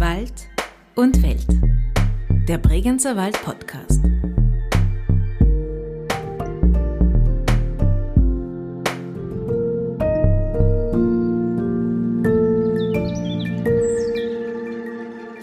[0.00, 0.48] Wald
[0.94, 1.46] und Welt.
[2.48, 4.02] Der Bregenzer Wald Podcast.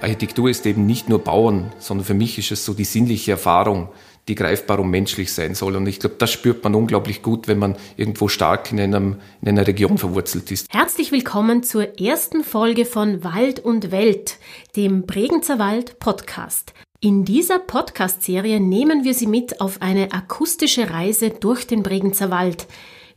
[0.02, 3.90] Architektur ist eben nicht nur Bauen, sondern für mich ist es so die sinnliche Erfahrung,
[4.28, 5.76] die greifbar und menschlich sein soll.
[5.76, 9.50] Und ich glaube, das spürt man unglaublich gut, wenn man irgendwo stark in, einem, in
[9.50, 10.68] einer Region verwurzelt ist.
[10.72, 14.38] Herzlich willkommen zur ersten Folge von Wald und Welt,
[14.76, 16.74] dem Bregenzer Wald Podcast.
[17.00, 22.68] In dieser Podcast-Serie nehmen wir Sie mit auf eine akustische Reise durch den Bregenzer Wald.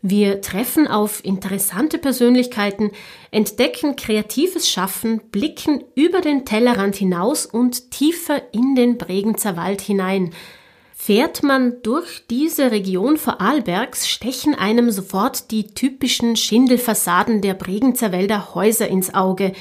[0.02, 2.90] Wir treffen auf interessante Persönlichkeiten,
[3.30, 10.32] entdecken kreatives Schaffen, blicken über den Tellerrand hinaus und tiefer in den Bregenzer Wald hinein.
[11.02, 18.54] Fährt man durch diese Region Vorarlbergs, stechen einem sofort die typischen Schindelfassaden der Bregenzer Wälder
[18.54, 19.54] Häuser ins Auge,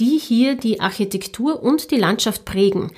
[0.00, 2.92] die hier die Architektur und die Landschaft prägen.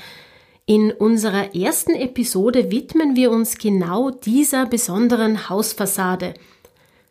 [0.64, 6.34] In unserer ersten Episode widmen wir uns genau dieser besonderen Hausfassade–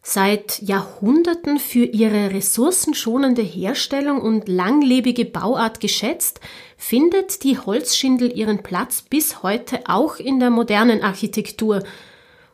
[0.09, 6.39] seit Jahrhunderten für ihre ressourcenschonende Herstellung und langlebige Bauart geschätzt,
[6.77, 11.83] findet die Holzschindel ihren Platz bis heute auch in der modernen Architektur.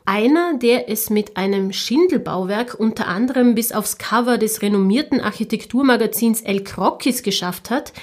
[0.05, 6.63] Einer, der es mit einem Schindelbauwerk unter anderem bis aufs Cover des renommierten Architekturmagazins El
[6.63, 7.93] Croquis geschafft hat,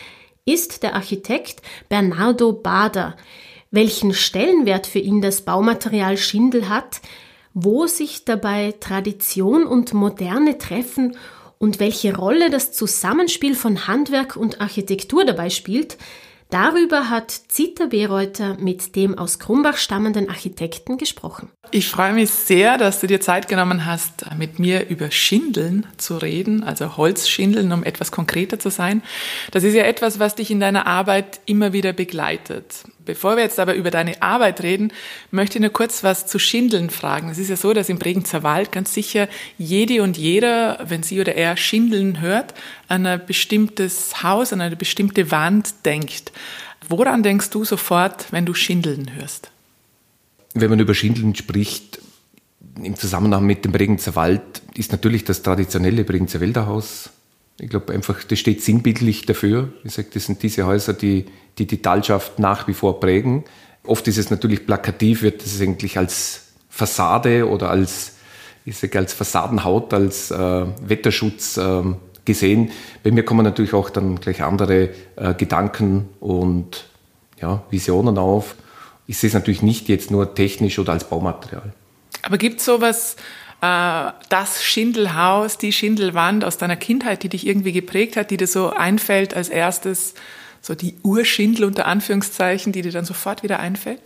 [0.44, 3.16] ist der Architekt Bernardo Bader.
[3.70, 7.00] Welchen Stellenwert für ihn das Baumaterial Schindel hat,
[7.54, 11.16] wo sich dabei Tradition und Moderne treffen
[11.61, 15.98] und welche Rolle das Zusammenspiel von Handwerk und Architektur dabei spielt,
[16.50, 21.48] Darüber hat Zita Bereuter mit dem aus Krumbach stammenden Architekten gesprochen.
[21.70, 26.16] Ich freue mich sehr, dass du dir Zeit genommen hast, mit mir über Schindeln zu
[26.16, 29.03] reden, also Holzschindeln, um etwas konkreter zu sein.
[29.53, 32.83] Das ist ja etwas, was dich in deiner Arbeit immer wieder begleitet.
[33.11, 34.92] Bevor wir jetzt aber über deine Arbeit reden,
[35.33, 37.28] möchte ich nur kurz was zu Schindeln fragen.
[37.28, 39.28] Es ist ja so, dass im Bregenzer Wald ganz sicher
[39.59, 42.54] jede und jeder, wenn sie oder er Schindeln hört,
[42.87, 46.31] an ein bestimmtes Haus, an eine bestimmte Wand denkt.
[46.88, 49.50] Woran denkst du sofort, wenn du Schindeln hörst?
[50.54, 51.98] Wenn man über Schindeln spricht,
[52.81, 57.10] im Zusammenhang mit dem Bregenzer Wald, ist natürlich das traditionelle Bregenzer Wälderhaus.
[57.60, 59.72] Ich glaube einfach, das steht sinnbildlich dafür.
[59.84, 61.26] Ich sage, das sind diese Häuser, die
[61.59, 63.44] die die Talschaft nach wie vor prägen.
[63.84, 68.16] Oft ist es natürlich plakativ, wird es eigentlich als Fassade oder als,
[68.65, 71.82] ich sage, als Fassadenhaut, als äh, Wetterschutz äh,
[72.25, 72.71] gesehen.
[73.03, 76.87] Bei mir kommen natürlich auch dann gleich andere äh, Gedanken und
[77.41, 78.54] ja, Visionen auf.
[79.06, 81.72] Ich sehe es natürlich nicht jetzt nur technisch oder als Baumaterial.
[82.22, 83.16] Aber gibt es sowas,
[83.60, 88.47] äh, das Schindelhaus, die Schindelwand aus deiner Kindheit, die dich irgendwie geprägt hat, die dir
[88.47, 90.15] so einfällt als erstes,
[90.62, 94.00] so die Urschindel unter Anführungszeichen, die dir dann sofort wieder einfällt?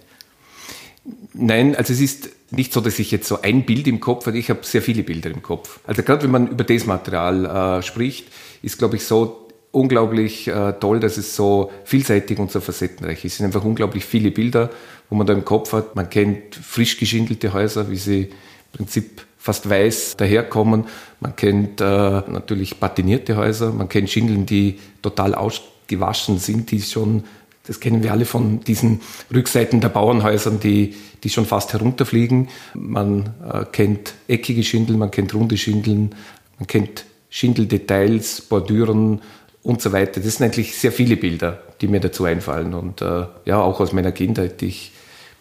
[1.35, 4.39] Nein, also es ist nicht so, dass ich jetzt so ein Bild im Kopf habe.
[4.39, 5.81] Ich habe sehr viele Bilder im Kopf.
[5.87, 8.29] Also gerade wenn man über das Material äh, spricht,
[8.63, 13.33] ist, glaube ich, so unglaublich äh, toll, dass es so vielseitig und so facettenreich ist.
[13.33, 14.71] Es sind einfach unglaublich viele Bilder,
[15.11, 15.97] wo man da im Kopf hat.
[15.97, 18.31] Man kennt frisch geschindelte Häuser, wie sie im
[18.73, 20.87] Prinzip fast weiß daherkommen.
[21.21, 23.73] Man kennt äh, natürlich patinierte Häuser.
[23.73, 27.25] Man kennt Schindeln, die total aus gewaschen sind, die schon,
[27.67, 32.49] das kennen wir alle von diesen Rückseiten der Bauernhäusern, die, die schon fast herunterfliegen.
[32.73, 36.15] Man äh, kennt eckige Schindeln, man kennt runde Schindeln,
[36.59, 39.21] man kennt Schindeldetails, Bordüren
[39.63, 40.23] und so weiter.
[40.23, 42.73] Das sind eigentlich sehr viele Bilder, die mir dazu einfallen.
[42.73, 44.63] Und äh, ja, auch aus meiner Kindheit.
[44.63, 44.93] Ich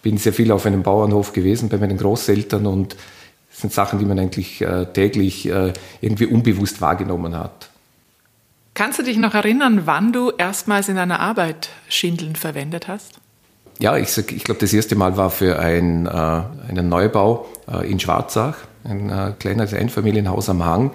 [0.01, 2.97] bin sehr viel auf einem Bauernhof gewesen bei meinen Großeltern und
[3.53, 7.69] das sind Sachen, die man eigentlich äh, täglich äh, irgendwie unbewusst wahrgenommen hat.
[8.73, 13.19] Kannst du dich noch erinnern, wann du erstmals in deiner Arbeit Schindeln verwendet hast?
[13.77, 17.99] Ja, ich, ich glaube, das erste Mal war für ein, äh, einen Neubau äh, in
[17.99, 20.91] Schwarzach, ein äh, kleines Einfamilienhaus am Hang.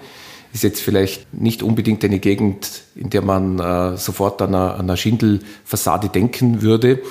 [0.51, 4.81] Ist jetzt vielleicht nicht unbedingt eine Gegend, in der man äh, sofort an einer, an
[4.81, 7.01] einer Schindelfassade denken würde.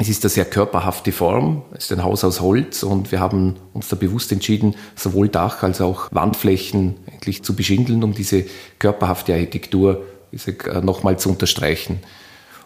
[0.00, 1.60] Es ist eine sehr körperhafte Form.
[1.72, 5.62] Es ist ein Haus aus Holz und wir haben uns da bewusst entschieden, sowohl Dach
[5.62, 8.46] als auch Wandflächen eigentlich zu beschindeln, um diese
[8.78, 12.00] körperhafte Architektur äh, nochmal zu unterstreichen.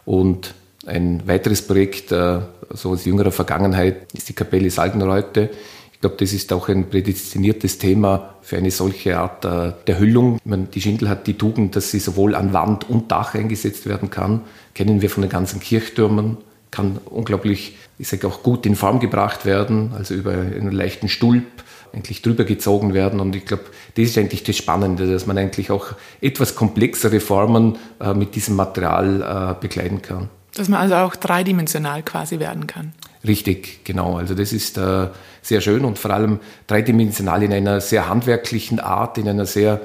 [0.04, 0.54] Und
[0.86, 2.38] ein weiteres Projekt, äh,
[2.70, 5.50] so aus jüngerer Vergangenheit, ist die Kapelle Salgenreute.
[5.92, 10.38] Ich glaube, das ist auch ein prädestiniertes Thema für eine solche Art äh, der Hüllung.
[10.44, 14.10] Meine, die Schindel hat die Tugend, dass sie sowohl an Wand und Dach eingesetzt werden
[14.10, 14.42] kann.
[14.72, 16.37] Kennen wir von den ganzen Kirchtürmen
[16.75, 21.44] kann unglaublich, ich sage auch gut in Form gebracht werden, also über einen leichten Stulp
[21.93, 23.21] eigentlich drüber gezogen werden.
[23.21, 27.79] Und ich glaube, das ist eigentlich das Spannende, dass man eigentlich auch etwas komplexere Formen
[28.00, 30.29] äh, mit diesem Material äh, bekleiden kann.
[30.55, 32.93] Dass man also auch dreidimensional quasi werden kann.
[33.26, 34.17] Richtig, genau.
[34.17, 35.09] Also das ist äh,
[35.41, 39.81] sehr schön und vor allem dreidimensional in einer sehr handwerklichen Art, in einer sehr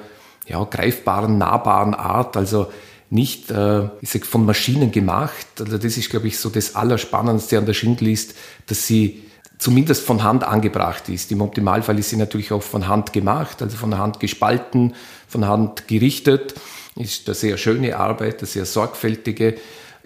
[0.48, 2.36] ja, greifbaren, nahbaren Art.
[2.36, 2.68] Also
[3.10, 5.48] nicht äh, ich sag, von Maschinen gemacht.
[5.60, 8.36] Also das ist, glaube ich, so das Allerspannendste an der Schindel ist,
[8.68, 9.24] dass sie
[9.58, 11.32] zumindest von Hand angebracht ist.
[11.32, 14.96] Im Optimalfall ist sie natürlich auch von Hand gemacht, also von Hand gespalten,
[15.28, 16.56] von Hand gerichtet.
[16.96, 19.56] Ist eine sehr schöne Arbeit, eine sehr sorgfältige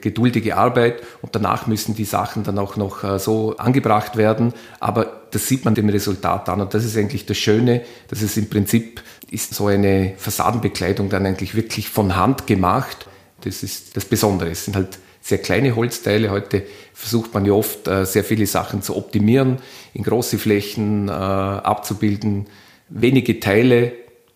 [0.04, 4.54] geduldige Arbeit und danach müssen die Sachen dann auch noch äh, so angebracht werden.
[4.82, 8.36] Aber das sieht man dem Resultat an und das ist eigentlich das Schöne, dass es
[8.36, 9.02] im Prinzip
[9.32, 13.08] ist so eine Fassadenbekleidung dann eigentlich wirklich von Hand gemacht.
[13.42, 14.52] Das ist das Besondere.
[14.52, 16.32] Es sind halt sehr kleine Holzteile.
[16.32, 16.64] Heute
[16.94, 19.60] versucht man ja oft äh, sehr viele Sachen zu optimieren,
[19.94, 22.48] in große Flächen äh, abzubilden,
[22.90, 23.94] wenige Teile,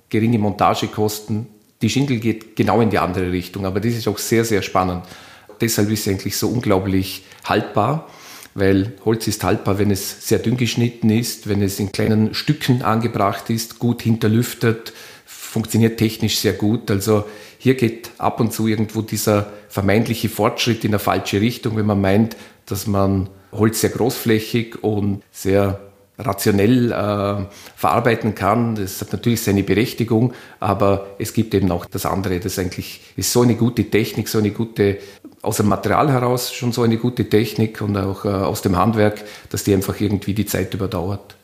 [0.08, 1.48] geringe Montagekosten.
[1.82, 5.04] Die Schindel geht genau in die andere Richtung, aber das ist auch sehr, sehr spannend
[5.62, 8.10] deshalb ist es eigentlich so unglaublich haltbar,
[8.54, 12.82] weil Holz ist haltbar, wenn es sehr dünn geschnitten ist, wenn es in kleinen Stücken
[12.82, 14.94] angebracht ist, gut hinterlüftet,
[15.26, 16.90] funktioniert technisch sehr gut.
[16.90, 17.26] Also
[17.60, 22.02] hier geht ab und zu irgendwo dieser vermeintliche Fortschritt in eine falsche Richtung, wenn man
[22.02, 25.80] meint, dass man Holz sehr großflächig und sehr
[26.20, 28.76] rationell äh, verarbeiten kann.
[28.76, 32.40] Das hat natürlich seine Berechtigung, aber es gibt eben auch das andere.
[32.40, 34.98] Das eigentlich ist so eine gute Technik, so eine gute,
[35.42, 39.24] aus dem Material heraus schon so eine gute Technik und auch äh, aus dem Handwerk,
[39.50, 41.36] dass die einfach irgendwie die Zeit überdauert.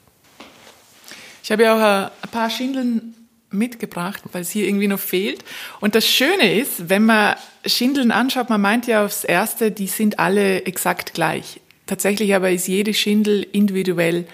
[1.43, 3.13] Ich habe ja auch ein paar Schindeln
[3.51, 5.43] mitgebracht, weil es hier irgendwie noch fehlt.
[5.79, 7.35] Und das Schöne ist, wenn man
[7.65, 11.59] Schindeln anschaut, man meint ja aufs Erste, die sind alle exakt gleich.
[11.85, 14.25] Tatsächlich aber ist jede Schindel individuell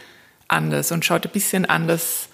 [0.50, 2.28] anders und schaut ein bisschen anders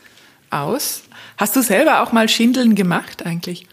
[0.50, 1.04] aus.
[1.38, 3.68] Hast du selber auch mal Schindeln gemacht eigentlich?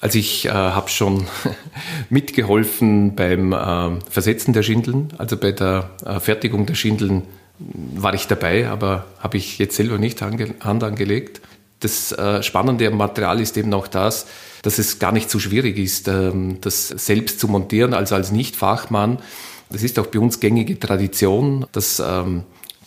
[0.00, 1.26] Also ich äh, habe schon
[2.10, 7.22] mitgeholfen beim äh, Versetzen der Schindeln, also bei der äh, Fertigung der Schindeln
[7.58, 11.40] war ich dabei, aber habe ich jetzt selber nicht ange Hand angelegt.
[11.80, 14.26] Das äh, Spannende am Material ist eben auch das,
[14.62, 19.18] dass es gar nicht so schwierig ist, ähm, das selbst zu montieren, also als Nicht-Fachmann.
[19.70, 22.44] Das ist auch bei uns gängige Tradition, dass ähm,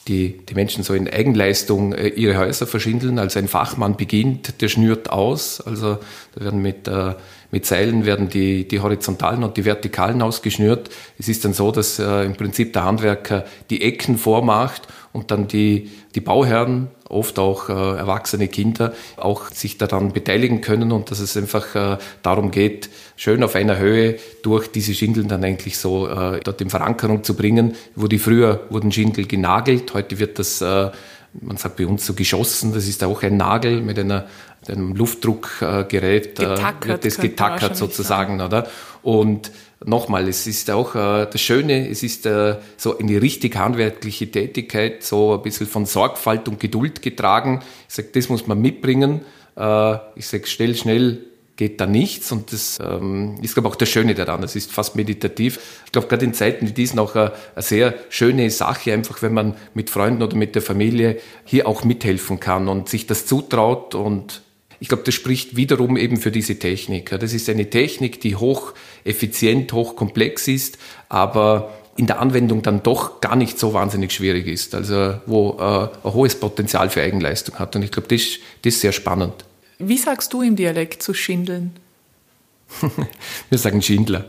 [0.10, 3.20] die, die Menschen so in Eigenleistung äh, ihre Häuser verschindeln.
[3.20, 5.62] Also ein Fachmann beginnt, der schnürt aus.
[5.62, 6.00] Also
[6.36, 7.14] da werden mit, äh,
[7.52, 10.90] mit Seilen werden die, die horizontalen und die vertikalen ausgeschnürt.
[11.20, 15.48] Es ist dann so, dass äh, im Prinzip der Handwerker die Ecken vormacht und dann
[15.48, 21.20] die, die Bauherren, oft auch äh, erwachsene Kinder, auch sich daran beteiligen können und dass
[21.20, 26.08] es einfach äh, darum geht, schön auf einer Höhe durch diese Schindeln dann eigentlich so
[26.08, 30.62] äh, dort in Verankerung zu bringen, wo die früher wurden Schindel genagelt, heute wird das
[30.62, 30.92] äh,
[31.42, 34.26] man sagt bei uns so geschossen, das ist auch ein Nagel mit einer,
[34.68, 38.68] einem Luftdruckgerät, äh, wird das getackert sozusagen, oder?
[39.04, 39.52] Und
[39.86, 45.04] nochmal, es ist auch äh, das Schöne, es ist äh, so eine richtig handwerkliche Tätigkeit,
[45.04, 47.62] so ein bisschen von Sorgfalt und Geduld getragen.
[47.88, 49.22] Ich sage, das muss man mitbringen.
[49.56, 53.78] Äh, ich sage, schnell, schnell geht da nichts und das ähm, ist, glaube ich, auch
[53.78, 54.42] das Schöne daran.
[54.42, 55.60] Das ist fast meditativ.
[55.86, 59.34] Ich glaube, gerade in Zeiten wie diesen auch eine, eine, sehr schöne Sache, einfach wenn
[59.34, 63.94] man mit Freunden oder mit der Familie hier auch mithelfen kann und sich das zutraut
[63.94, 64.42] und
[64.80, 67.10] ich glaube, das spricht wiederum eben für diese Technik.
[67.20, 68.74] Das ist eine Technik, die hoch
[69.04, 70.78] effizient, hoch komplex ist,
[71.10, 74.74] aber in der Anwendung dann doch gar nicht so wahnsinnig schwierig ist.
[74.74, 77.76] Also wo äh, ein hohes Potenzial für Eigenleistung hat.
[77.76, 78.22] Und ich glaube, das,
[78.62, 79.34] das ist sehr spannend.
[79.80, 81.76] Wie sagst du im Dialekt zu Schindeln?
[83.50, 84.26] Wir sagen Schindler.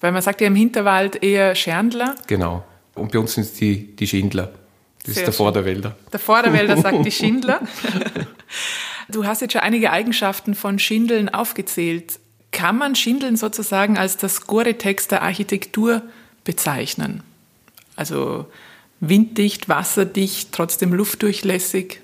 [0.00, 2.14] Weil man sagt ja im Hinterwald eher Scherndler.
[2.28, 2.64] Genau.
[2.94, 4.52] Und bei uns sind es die, die Schindler.
[5.04, 5.32] Das Sehr ist der schön.
[5.32, 5.96] Vorderwälder.
[6.12, 7.60] Der Vorderwälder sagt die Schindler.
[9.08, 12.20] Du hast jetzt schon einige Eigenschaften von Schindeln aufgezählt.
[12.50, 16.02] Kann man Schindeln sozusagen als das Gore-Tex der Architektur
[16.44, 17.22] bezeichnen?
[17.96, 18.46] Also
[19.00, 22.00] winddicht, wasserdicht, trotzdem luftdurchlässig?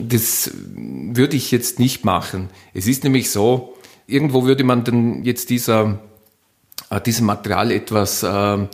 [0.00, 2.48] Das würde ich jetzt nicht machen.
[2.74, 6.00] Es ist nämlich so, irgendwo würde man dann jetzt dieser,
[6.90, 8.66] äh, diesem Material etwas äh,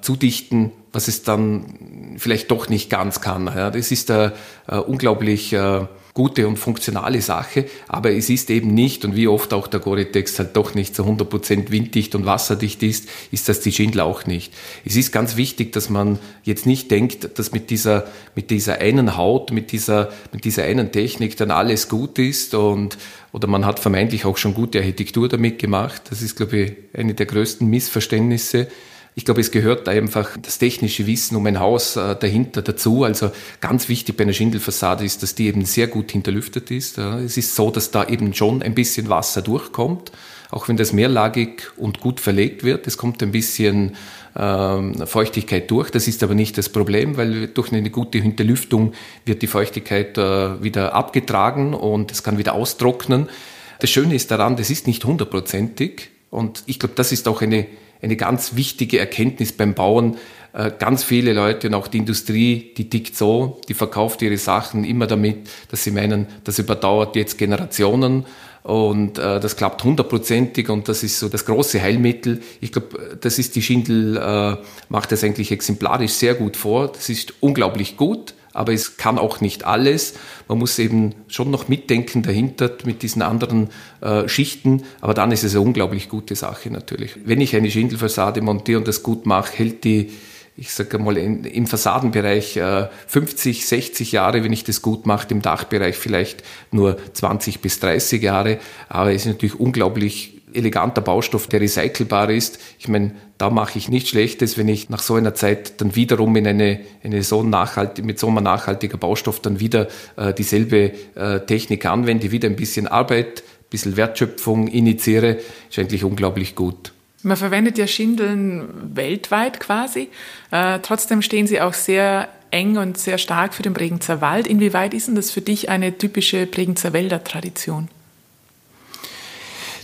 [0.00, 3.46] zudichten, was es dann vielleicht doch nicht ganz kann.
[3.46, 4.32] Ja, das ist eine,
[4.66, 5.86] eine unglaublich äh,
[6.16, 10.38] gute und funktionale Sache, aber es ist eben nicht, und wie oft auch der Gore-Tex
[10.38, 14.54] halt doch nicht zu 100% winddicht und wasserdicht ist, ist das die Schindel auch nicht.
[14.86, 19.18] Es ist ganz wichtig, dass man jetzt nicht denkt, dass mit dieser, mit dieser einen
[19.18, 22.96] Haut, mit dieser, mit dieser einen Technik dann alles gut ist und,
[23.32, 26.00] oder man hat vermeintlich auch schon gute Architektur damit gemacht.
[26.08, 28.68] Das ist, glaube ich, eine der größten Missverständnisse
[29.18, 33.02] Ich glaube, es gehört einfach das technische Wissen um ein Haus äh, dahinter dazu.
[33.02, 33.30] Also
[33.62, 36.98] ganz wichtig bei einer Schindelfassade ist, dass die eben sehr gut hinterlüftet ist.
[36.98, 40.12] Es ist so, dass da eben schon ein bisschen Wasser durchkommt,
[40.50, 42.86] auch wenn das mehrlagig und gut verlegt wird.
[42.86, 43.96] Es kommt ein bisschen
[44.36, 45.90] ähm, Feuchtigkeit durch.
[45.90, 48.92] Das ist aber nicht das Problem, weil durch eine gute Hinterlüftung
[49.24, 53.30] wird die Feuchtigkeit äh, wieder abgetragen und es kann wieder austrocknen.
[53.78, 57.66] Das Schöne ist daran, das ist nicht hundertprozentig und ich glaube, das ist auch eine,
[58.02, 60.16] eine ganz wichtige Erkenntnis beim Bauen.
[60.52, 64.84] Äh, ganz viele Leute und auch die Industrie, die tickt so, die verkauft ihre Sachen
[64.84, 68.24] immer damit, dass sie meinen, das überdauert jetzt Generationen
[68.66, 72.42] und äh, das klappt hundertprozentig und das ist so das große Heilmittel.
[72.60, 74.56] Ich glaube, das ist die Schindel, äh,
[74.88, 76.88] macht das eigentlich exemplarisch sehr gut vor.
[76.88, 80.14] Das ist unglaublich gut, aber es kann auch nicht alles.
[80.48, 83.68] Man muss eben schon noch mitdenken dahinter mit diesen anderen
[84.00, 87.16] äh, Schichten, aber dann ist es eine unglaublich gute Sache natürlich.
[87.24, 90.10] Wenn ich eine Schindelfassade montiere und das gut mache, hält die
[90.58, 95.28] ich sage mal, in, im Fassadenbereich äh, 50, 60 Jahre, wenn ich das gut mache,
[95.30, 98.58] im Dachbereich vielleicht nur 20 bis 30 Jahre.
[98.88, 102.58] Aber es ist natürlich unglaublich eleganter Baustoff, der recycelbar ist.
[102.78, 106.34] Ich meine, da mache ich nichts Schlechtes, wenn ich nach so einer Zeit dann wiederum
[106.36, 111.40] in eine, eine so nachhaltig, mit so einem nachhaltiger Baustoff dann wieder äh, dieselbe äh,
[111.40, 116.92] Technik anwende, wieder ein bisschen Arbeit, ein bisschen Wertschöpfung initiiere, ist eigentlich unglaublich gut.
[117.22, 120.10] Man verwendet ja Schindeln weltweit quasi.
[120.50, 124.46] Äh, trotzdem stehen sie auch sehr eng und sehr stark für den Bregenzer Wald.
[124.46, 127.88] Inwieweit ist denn das für dich eine typische Bregenzer Wälder Tradition?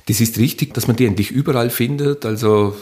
[0.06, 2.26] Das ist richtig, dass man die endlich überall findet.
[2.26, 2.74] Also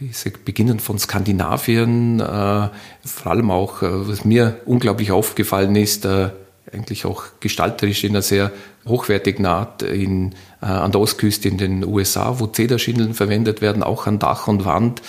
[0.00, 2.68] ich sag, beginnend von Skandinavien, äh,
[3.04, 6.30] vor allem auch, äh, was mir unglaublich aufgefallen ist, äh,
[6.72, 8.50] eigentlich auch gestalterisch in einer sehr
[8.86, 14.06] hochwertigen Art in, äh, an der Ostküste in den USA, wo Zederschindeln verwendet werden, auch
[14.06, 15.00] an Dach und Wand,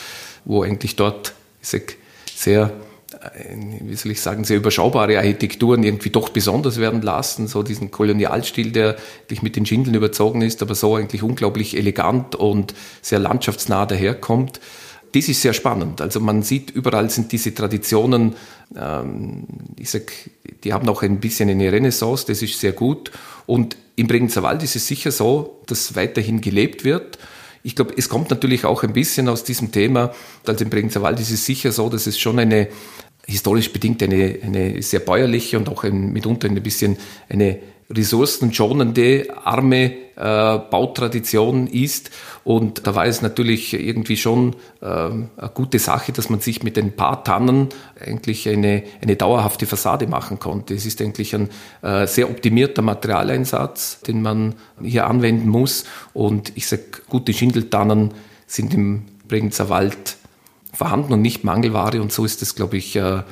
[0.46, 1.96] wo eigentlich dort ich sag,
[2.36, 2.72] sehr
[3.82, 8.72] wie soll ich sagen, sehr überschaubare Architekturen irgendwie doch besonders werden lassen, so diesen Kolonialstil,
[8.72, 13.86] der eigentlich mit den Schindeln überzogen ist, aber so eigentlich unglaublich elegant und sehr landschaftsnah
[13.86, 14.60] daherkommt
[15.16, 16.02] das ist sehr spannend.
[16.02, 18.36] Also man sieht, überall sind diese Traditionen,
[18.76, 19.46] ähm,
[19.80, 20.12] ich sag,
[20.64, 23.12] die haben auch ein bisschen eine Renaissance, das ist sehr gut.
[23.46, 27.18] Und im Bregenzer Wald ist es sicher so, dass weiterhin gelebt wird.
[27.64, 30.14] Ich glaube, es kommt natürlich auch ein bisschen aus diesem Thema,
[30.46, 32.68] also im Bregenzer Wald ist es sicher so, dass es schon eine
[33.28, 36.98] historisch bedingt eine, eine sehr bäuerliche und auch ein, mitunter ein bisschen
[37.30, 42.10] eine ressourcenschonende, arme äh, Bautradition ist.
[42.44, 46.78] Und da war es natürlich irgendwie schon äh, eine gute Sache, dass man sich mit
[46.78, 50.74] ein paar Tannen eigentlich eine, eine dauerhafte Fassade machen konnte.
[50.74, 51.50] Es ist eigentlich ein
[51.82, 55.86] äh, sehr optimierter Materialeinsatz, den man hier anwenden muss.
[56.14, 58.14] Und ich sage, gute Schindeltannen
[58.48, 60.18] sind im Bregenzer Wald
[60.76, 62.02] vorhanden und nicht Mangelware.
[62.02, 63.24] Und so ist es, glaube ich, äh,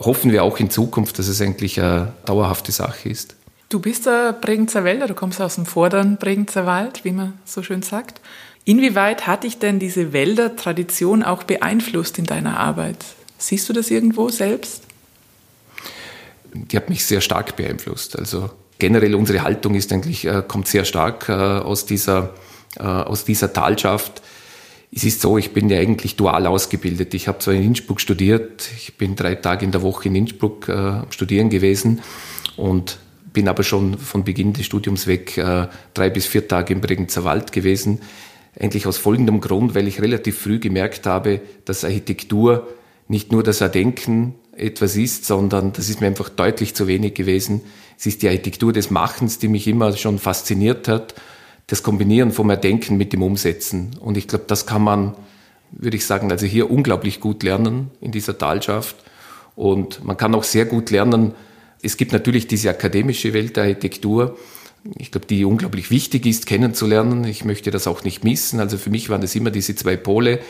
[0.00, 3.36] hoffen wir auch in Zukunft, dass es eigentlich eine dauerhafte Sache ist.
[3.68, 7.62] Du bist der Bregenzer Wälder, du kommst aus dem vorderen Bregenzer Wald, wie man so
[7.62, 8.20] schön sagt.
[8.64, 13.04] Inwieweit hat dich denn diese Wälder-Tradition auch beeinflusst in deiner Arbeit?
[13.38, 14.82] Siehst du das irgendwo selbst?
[16.52, 18.18] Die hat mich sehr stark beeinflusst.
[18.18, 22.30] Also generell unsere Haltung ist eigentlich, äh, kommt sehr stark äh, aus dieser,
[22.78, 24.22] äh, aus dieser Talschaft.
[24.96, 27.12] Es ist so, ich bin ja eigentlich dual ausgebildet.
[27.12, 30.70] Ich habe zwar in Innsbruck studiert, ich bin drei Tage in der Woche in Innsbruck
[30.70, 32.00] äh, studieren gewesen
[32.56, 32.96] und
[33.30, 37.24] bin aber schon von Beginn des Studiums weg äh, drei bis vier Tage im Bregenzer
[37.24, 38.00] Wald gewesen.
[38.58, 42.66] Eigentlich aus folgendem Grund, weil ich relativ früh gemerkt habe, dass Architektur
[43.06, 47.60] nicht nur das Erdenken etwas ist, sondern das ist mir einfach deutlich zu wenig gewesen.
[47.98, 51.14] Es ist die Architektur des Machens, die mich immer schon fasziniert hat.
[51.66, 53.96] Das Kombinieren vom Erdenken mit dem Umsetzen.
[54.00, 55.14] Und ich glaube, das kann man,
[55.72, 58.96] würde ich sagen, also hier unglaublich gut lernen in dieser Talschaft.
[59.56, 61.32] Und man kann auch sehr gut lernen,
[61.82, 64.36] es gibt natürlich diese akademische Welt der Architektur,
[64.96, 67.24] ich glaube, die unglaublich wichtig ist, kennenzulernen.
[67.24, 68.60] Ich möchte das auch nicht missen.
[68.60, 70.40] Also für mich waren das immer diese zwei Pole,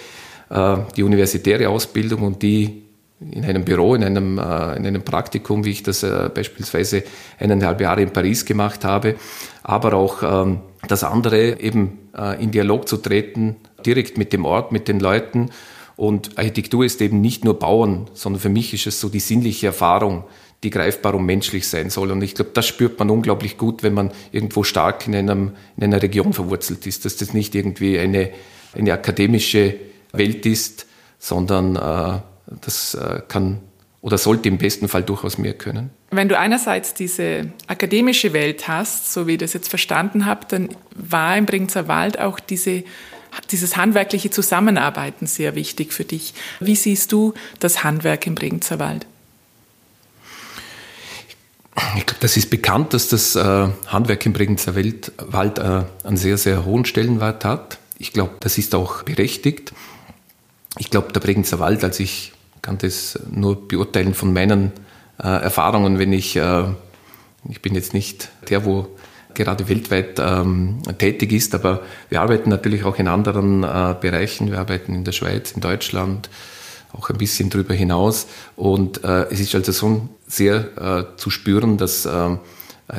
[0.50, 2.82] äh, die universitäre Ausbildung und die
[3.20, 7.02] in einem Büro, in einem, äh, in einem Praktikum, wie ich das äh, beispielsweise
[7.38, 9.16] eineinhalb Jahre in Paris gemacht habe,
[9.62, 11.98] aber auch ähm, das andere, eben
[12.38, 15.50] in Dialog zu treten, direkt mit dem Ort, mit den Leuten.
[15.96, 19.66] Und Architektur ist eben nicht nur Bauen, sondern für mich ist es so die sinnliche
[19.66, 20.24] Erfahrung,
[20.62, 22.10] die greifbar und menschlich sein soll.
[22.10, 25.84] Und ich glaube, das spürt man unglaublich gut, wenn man irgendwo stark in, einem, in
[25.84, 28.30] einer Region verwurzelt ist, dass das nicht irgendwie eine,
[28.74, 29.74] eine akademische
[30.12, 30.86] Welt ist,
[31.18, 33.60] sondern äh, das äh, kann
[34.00, 35.90] oder sollte im besten Fall durchaus mehr können.
[36.10, 40.68] Wenn du einerseits diese akademische Welt hast, so wie ich das jetzt verstanden habe, dann
[40.94, 42.84] war im Bregenzer Wald auch diese
[43.50, 46.34] dieses handwerkliche Zusammenarbeiten sehr wichtig für dich.
[46.60, 49.06] Wie siehst du das Handwerk im Bregenzer Wald?
[51.96, 56.38] Ich glaube, das ist bekannt, dass das äh, Handwerk im Bregenzer Wald äh, einen sehr,
[56.38, 57.78] sehr hohen Stellenwert hat.
[57.98, 59.72] Ich glaube, das ist auch berechtigt.
[60.78, 62.32] Ich glaube, der Bregenzer Wald, also ich
[62.62, 64.72] kann das nur beurteilen von meinen
[65.22, 66.64] äh, Erfahrungen, wenn ich, äh,
[67.48, 68.88] ich bin jetzt nicht der, wo
[69.34, 74.50] gerade weltweit ähm, tätig ist, aber wir arbeiten natürlich auch in anderen äh, Bereichen.
[74.50, 76.28] Wir arbeiten in der Schweiz, in Deutschland,
[76.92, 78.26] auch ein bisschen darüber hinaus.
[78.56, 82.36] Und äh, es ist also schon sehr äh, zu spüren, dass äh,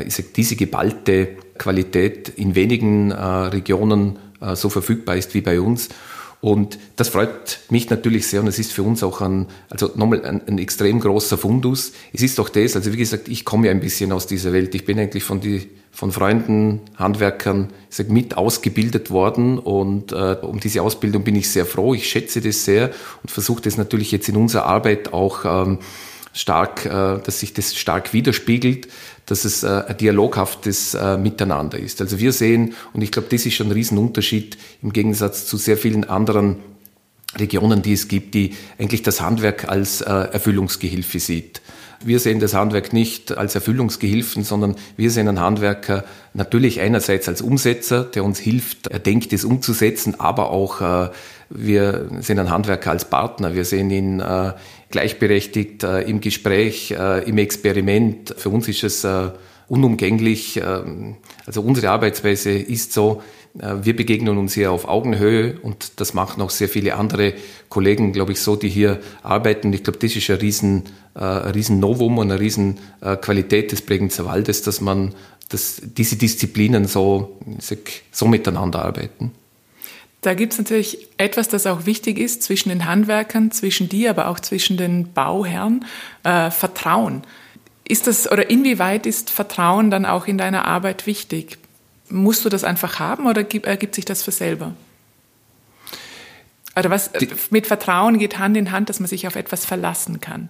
[0.08, 4.20] sag, diese geballte Qualität in wenigen Regionen
[4.54, 5.90] so verfügbar ist wie bei uns.
[6.40, 10.24] Und das freut mich natürlich sehr und es ist für uns auch ein, also nochmal
[10.24, 11.94] ein, ein, extrem großer Fundus.
[12.14, 14.76] Es ist auch das, also wie gesagt, ich komme ja ein bisschen aus dieser Welt.
[14.76, 20.38] Ich bin eigentlich von, die, von Freunden, Handwerkern ich sag, mit ausgebildet worden und äh,
[20.42, 21.96] um diese Ausbildung bin ich sehr froh.
[21.96, 22.92] Ich schätze das sehr
[23.24, 25.80] und versuche das natürlich jetzt in unserer Arbeit auch ähm,
[26.38, 28.88] stark, äh, dass sich das stark widerspiegelt,
[29.26, 32.00] dass es äh, ein dialoghaftes äh, Miteinander ist.
[32.00, 35.78] Also wir sehen, und ich glaube, das ist schon ein Riesenunterschied im Gegensatz zu sehr
[35.78, 36.58] vielen anderen
[37.38, 41.62] Regionen, die es gibt, die eigentlich das Handwerk als Erfüllungsgehilfe sieht.
[42.04, 47.42] Wir sehen das Handwerk nicht als Erfüllungsgehilfen, sondern wir sehen einen Handwerker natürlich einerseits als
[47.42, 51.12] Umsetzer, der uns hilft, er denkt es umzusetzen, aber auch
[51.50, 53.56] wir sehen einen Handwerker als Partner.
[53.56, 54.22] Wir sehen ihn
[54.90, 58.34] gleichberechtigt äh, im Gespräch, äh, im Experiment.
[58.38, 59.30] Für uns ist es äh,
[59.68, 60.58] unumgänglich.
[60.58, 63.22] Ähm, also unsere Arbeitsweise ist so,
[63.60, 67.34] äh, wir begegnen uns hier auf Augenhöhe und das machen auch sehr viele andere
[67.70, 69.74] Kollegen, glaube ich, so, die hier arbeiten.
[69.74, 70.84] Ich glaube, das ist ein riesen,
[71.16, 75.14] äh, riesen Novum und eine riesen äh, Qualität des Bregenzer Waldes, dass man,
[75.50, 77.40] dass diese Disziplinen so,
[78.12, 79.32] so miteinander arbeiten.
[80.28, 84.28] Da gibt es natürlich etwas, das auch wichtig ist zwischen den Handwerkern, zwischen dir, aber
[84.28, 85.86] auch zwischen den Bauherren,
[86.24, 87.22] äh, Vertrauen.
[87.88, 91.60] Ist das oder inwieweit ist Vertrauen dann auch in deiner Arbeit wichtig?
[92.10, 94.74] Musst du das einfach haben oder ergibt sich das für selber?
[96.78, 97.12] Oder was
[97.50, 100.50] mit Vertrauen geht Hand in Hand, dass man sich auf etwas verlassen kann.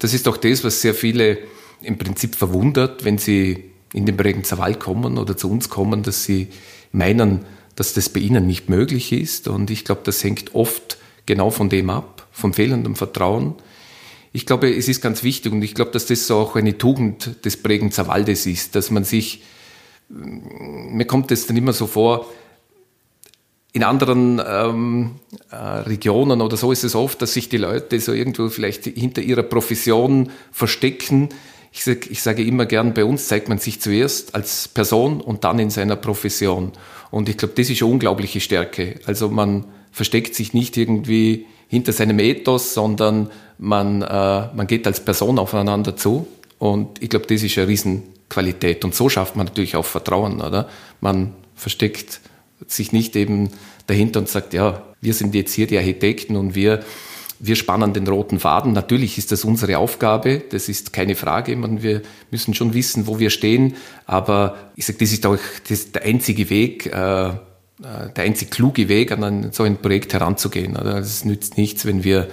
[0.00, 1.38] Das ist doch das, was sehr viele
[1.80, 6.24] im Prinzip verwundert, wenn sie in den Bregenzer Wald kommen oder zu uns kommen, dass
[6.24, 6.48] sie
[6.90, 7.44] meinen,
[7.80, 9.48] dass das bei ihnen nicht möglich ist.
[9.48, 13.54] Und ich glaube, das hängt oft genau von dem ab, vom fehlenden Vertrauen.
[14.34, 17.56] Ich glaube, es ist ganz wichtig und ich glaube, dass das auch eine Tugend des
[17.56, 19.44] Bregenzer Waldes ist, dass man sich,
[20.10, 22.26] mir kommt es dann immer so vor,
[23.72, 25.12] in anderen ähm,
[25.50, 29.22] äh, Regionen oder so ist es oft, dass sich die Leute so irgendwo vielleicht hinter
[29.22, 31.30] ihrer Profession verstecken.
[31.72, 35.44] Ich, sag, ich sage immer gern, bei uns zeigt man sich zuerst als Person und
[35.44, 36.72] dann in seiner Profession.
[37.10, 39.00] Und ich glaube, das ist eine unglaubliche Stärke.
[39.04, 44.06] Also man versteckt sich nicht irgendwie hinter seinem Ethos, sondern man, äh,
[44.54, 46.26] man geht als Person aufeinander zu.
[46.58, 48.84] Und ich glaube, das ist eine Riesenqualität.
[48.84, 50.68] Und so schafft man natürlich auch Vertrauen, oder?
[51.00, 52.20] Man versteckt
[52.66, 53.50] sich nicht eben
[53.86, 56.80] dahinter und sagt, ja, wir sind jetzt hier die Architekten und wir
[57.40, 58.72] wir spannen den roten Faden.
[58.72, 61.56] Natürlich ist das unsere Aufgabe, das ist keine Frage.
[61.56, 63.76] Man, wir müssen schon wissen, wo wir stehen.
[64.06, 67.32] Aber ich sage, das ist auch das der einzige Weg, äh, äh,
[68.14, 70.76] der einzig kluge Weg, an ein, so ein Projekt heranzugehen.
[70.76, 72.28] Also es nützt nichts, wenn wir,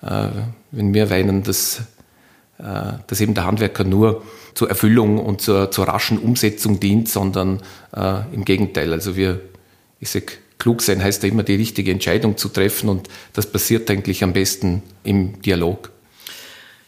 [0.00, 0.28] äh,
[0.70, 1.82] wenn wir weinen, dass,
[2.58, 4.22] äh, dass eben der Handwerker nur
[4.54, 7.60] zur Erfüllung und zur, zur raschen Umsetzung dient, sondern
[7.94, 8.94] äh, im Gegenteil.
[8.94, 9.40] Also wir,
[10.00, 13.90] ich sage, klug sein heißt ja immer, die richtige Entscheidung zu treffen und das passiert
[13.90, 15.90] eigentlich am besten im Dialog.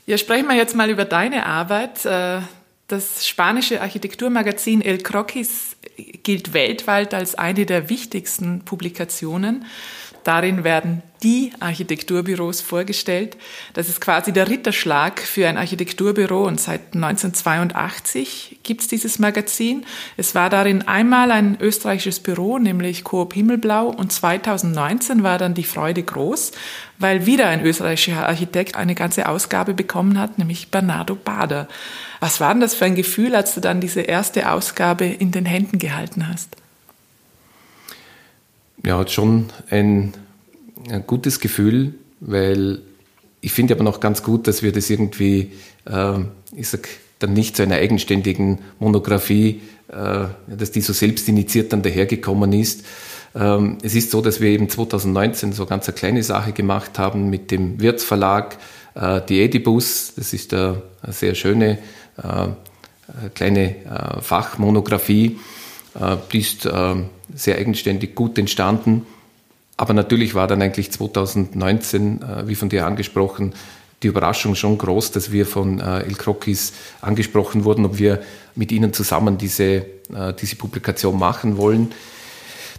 [0.07, 2.05] Ja, sprechen wir jetzt mal über deine Arbeit.
[2.05, 2.41] Äh,
[2.89, 5.77] das spanische Architekturmagazin El Croquis
[6.25, 9.65] gilt weltweit als eine der wichtigsten Publikationen.
[10.25, 13.37] Darin werden die Architekturbüros vorgestellt.
[13.75, 19.85] Das ist quasi der Ritterschlag für ein Architekturbüro und seit 1982 gibt es dieses Magazin.
[20.17, 25.65] Es war darin einmal ein österreichisches Büro, nämlich Coop Himmelblau und 2019 war dann die
[25.65, 26.53] Freude groß,
[26.99, 31.69] weil wieder ein österreichischer Architekt eine ganze Ausgabe bekommen hat, nämlich Bernardo Bader.
[32.21, 35.45] Was war denn das für ein Gefühl, als du dann diese erste Ausgabe in den
[35.45, 36.60] Händen gehalten hast?
[38.85, 40.15] Ja, schon ein,
[40.91, 42.81] ein gutes Gefühl, weil
[43.41, 45.53] ich finde aber noch ganz gut, dass wir das irgendwie,
[45.87, 46.19] äh,
[46.55, 46.89] ich sag,
[47.19, 52.85] dann nicht zu einer eigenständigen Monographie, äh, dass die so selbstinitiiert dann dahergekommen ist.
[53.35, 57.31] Ähm, es ist so, dass wir eben 2019 so ganz eine kleine Sache gemacht haben
[57.31, 58.57] mit dem Wirtsverlag,
[58.95, 60.15] äh, die Edibus.
[60.17, 61.79] Das ist eine, eine sehr schöne
[62.17, 62.49] äh,
[63.35, 65.39] kleine äh, Fachmonographie
[66.33, 66.95] die ist äh,
[67.35, 69.07] sehr eigenständig gut entstanden.
[69.77, 73.55] Aber natürlich war dann eigentlich 2019, äh, wie von dir angesprochen,
[74.03, 78.23] die Überraschung schon groß, dass wir von äh, El Croquis angesprochen wurden, ob wir
[78.55, 81.93] mit ihnen zusammen diese, äh, diese Publikation machen wollen.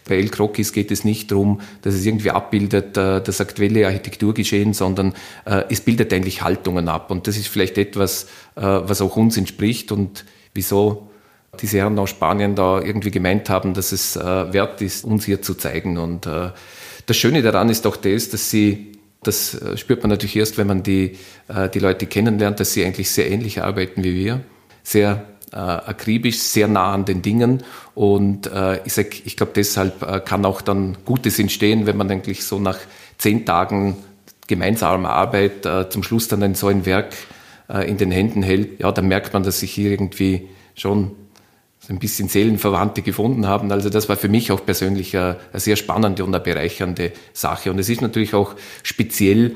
[0.08, 4.74] Bei El Croquis geht es nicht darum, dass es irgendwie abbildet äh, das aktuelle Architekturgeschehen,
[4.74, 5.13] sondern
[5.45, 7.12] äh, es bildet eigentlich Haltungen ab.
[7.12, 11.11] Und das ist vielleicht etwas, äh, was auch uns entspricht und wieso
[11.59, 15.41] diese Herren aus Spanien da irgendwie gemeint haben, dass es äh, wert ist, uns hier
[15.41, 15.97] zu zeigen.
[15.97, 16.51] Und äh,
[17.05, 18.91] das Schöne daran ist auch das, dass sie
[19.23, 22.83] das äh, spürt man natürlich erst, wenn man die, äh, die Leute kennenlernt, dass sie
[22.83, 24.41] eigentlich sehr ähnlich arbeiten wie wir.
[24.83, 27.63] Sehr äh, akribisch, sehr nah an den Dingen.
[27.93, 32.43] Und äh, ich sag, ich glaube, deshalb kann auch dann Gutes entstehen, wenn man eigentlich
[32.45, 32.79] so nach
[33.17, 33.97] zehn Tagen
[34.47, 37.13] gemeinsamer Arbeit zum Schluss dann ein, so ein Werk
[37.87, 38.81] in den Händen hält.
[38.81, 41.11] Ja, dann merkt man, dass sich hier irgendwie schon
[41.89, 43.72] ein bisschen Seelenverwandte gefunden haben.
[43.72, 47.72] Also das war für mich auch persönlich eine, eine sehr spannende und eine bereichernde Sache.
[47.72, 49.56] Und es ist natürlich auch speziell,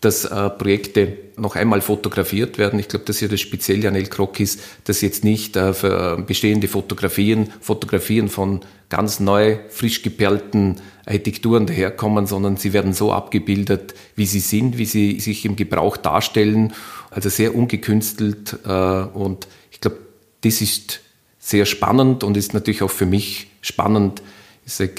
[0.00, 2.78] dass äh, Projekte noch einmal fotografiert werden.
[2.78, 6.18] Ich glaube, das ist ja das Spezielle an El Croquis, dass jetzt nicht äh, für
[6.18, 8.60] bestehende Fotografien, Fotografien von
[8.90, 14.84] ganz neu, frisch geperlten Architekturen daherkommen, sondern sie werden so abgebildet, wie sie sind, wie
[14.84, 16.74] sie sich im Gebrauch darstellen.
[17.10, 18.58] Also sehr ungekünstelt.
[18.64, 19.98] Äh, und ich glaube,
[20.42, 21.00] das ist
[21.44, 24.22] sehr spannend und ist natürlich auch für mich spannend,
[24.64, 24.90] ich sag,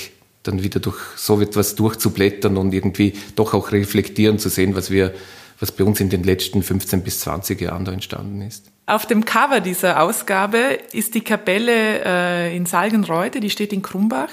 [0.43, 5.15] dann wieder durch so etwas durchzublättern und irgendwie doch auch reflektieren zu sehen, was wir,
[5.59, 8.71] was bei uns in den letzten 15 bis 20 Jahren da entstanden ist.
[8.85, 14.29] Auf dem Cover dieser Ausgabe ist die Kapelle äh, in Salgenreute, die steht in Krumbach.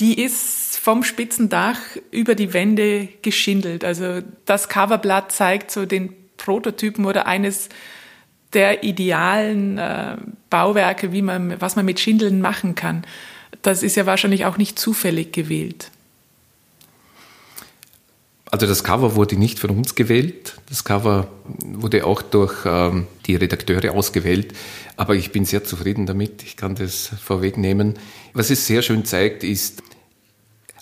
[0.00, 1.78] Die ist vom Spitzendach
[2.10, 3.84] über die Wände geschindelt.
[3.84, 7.68] Also das Coverblatt zeigt so den Prototypen oder eines
[8.54, 10.16] der idealen äh,
[10.50, 13.04] Bauwerke, wie man, was man mit Schindeln machen kann.
[13.62, 15.90] Das ist ja wahrscheinlich auch nicht zufällig gewählt.
[18.52, 20.56] Also das Cover wurde nicht von uns gewählt.
[20.68, 21.28] Das Cover
[21.64, 24.52] wurde auch durch ähm, die Redakteure ausgewählt.
[24.98, 26.42] Aber ich bin sehr zufrieden damit.
[26.42, 27.94] Ich kann das vorwegnehmen.
[28.34, 29.82] Was es sehr schön zeigt, ist,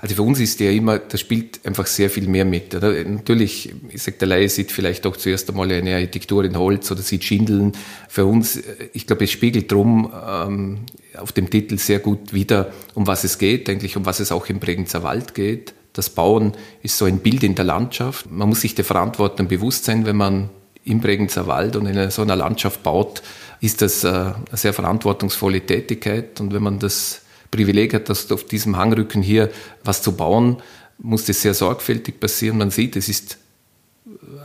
[0.03, 2.75] also für uns ist ja immer, das spielt einfach sehr viel mehr mit.
[2.75, 3.05] Oder?
[3.05, 7.03] Natürlich, ich sage, der Laie sieht vielleicht auch zuerst einmal eine Architektur in Holz oder
[7.03, 7.73] sieht Schindeln.
[8.09, 8.59] Für uns,
[8.95, 10.79] ich glaube, es spiegelt drum ähm,
[11.19, 14.47] auf dem Titel sehr gut wieder, um was es geht, eigentlich um was es auch
[14.47, 15.75] im Bregenzer Wald geht.
[15.93, 18.31] Das Bauen ist so ein Bild in der Landschaft.
[18.31, 20.49] Man muss sich der Verantwortung bewusst sein, wenn man
[20.83, 23.23] im Bregenzer Wald und in so einer Landschaft baut,
[23.61, 26.41] ist das äh, eine sehr verantwortungsvolle Tätigkeit.
[26.41, 29.51] Und wenn man das Privileg hat, dass auf diesem Hangrücken hier
[29.85, 30.63] was zu bauen,
[30.99, 32.59] muss das sehr sorgfältig passieren.
[32.59, 33.39] Man sieht, es ist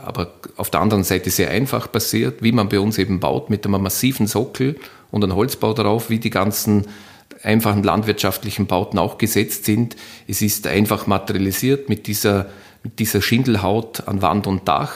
[0.03, 3.65] aber auf der anderen Seite sehr einfach passiert, wie man bei uns eben baut, mit
[3.65, 4.77] einem massiven Sockel
[5.11, 6.85] und einem Holzbau darauf, wie die ganzen
[7.41, 9.95] einfachen landwirtschaftlichen Bauten auch gesetzt sind.
[10.27, 12.47] Es ist einfach materialisiert mit dieser,
[12.83, 14.93] mit dieser Schindelhaut an Wand und Dach.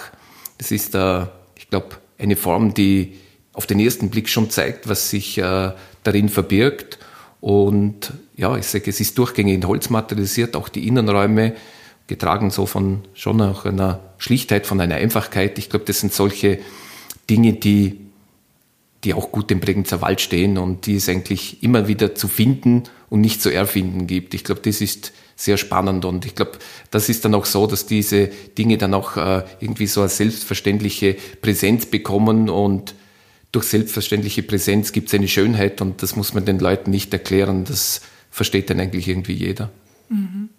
[0.57, 3.15] Das ist, äh, ich glaube, eine Form, die
[3.53, 5.71] auf den ersten Blick schon zeigt, was sich äh,
[6.03, 6.98] darin verbirgt.
[7.41, 11.55] Und ja, ich sage, es ist durchgängig in Holz materialisiert, auch die Innenräume,
[12.07, 15.57] getragen so von schon auch einer Schlichtheit, von einer Einfachkeit.
[15.57, 16.59] Ich glaube, das sind solche
[17.29, 18.01] Dinge, die,
[19.03, 22.83] die auch gut im Bregenzer Wald stehen und die es eigentlich immer wieder zu finden
[23.09, 24.33] und nicht zu erfinden gibt.
[24.33, 26.53] Ich glaube, das ist sehr spannend und ich glaube,
[26.91, 31.15] das ist dann auch so, dass diese Dinge dann auch äh, irgendwie so eine selbstverständliche
[31.41, 32.93] Präsenz bekommen und
[33.51, 37.65] durch selbstverständliche Präsenz gibt es eine Schönheit und das muss man den Leuten nicht erklären.
[37.65, 39.71] Das versteht dann eigentlich irgendwie jeder.
[40.09, 40.49] Mhm.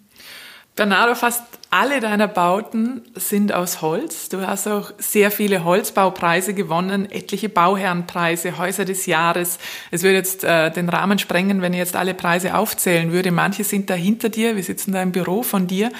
[0.75, 4.29] Bernardo, fast alle deiner Bauten sind aus Holz.
[4.29, 9.59] Du hast auch sehr viele Holzbaupreise gewonnen, etliche Bauherrenpreise, Häuser des Jahres.
[9.89, 13.31] Es würde jetzt äh, den Rahmen sprengen, wenn ich jetzt alle Preise aufzählen würde.
[13.31, 15.91] Manche sind da hinter dir, wir sitzen da im Büro von dir.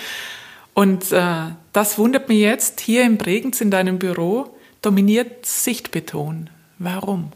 [0.73, 1.33] Und äh,
[1.73, 6.49] das wundert mich jetzt, hier im Bregenz in deinem Büro dominiert Sichtbeton.
[6.83, 7.31] Warum?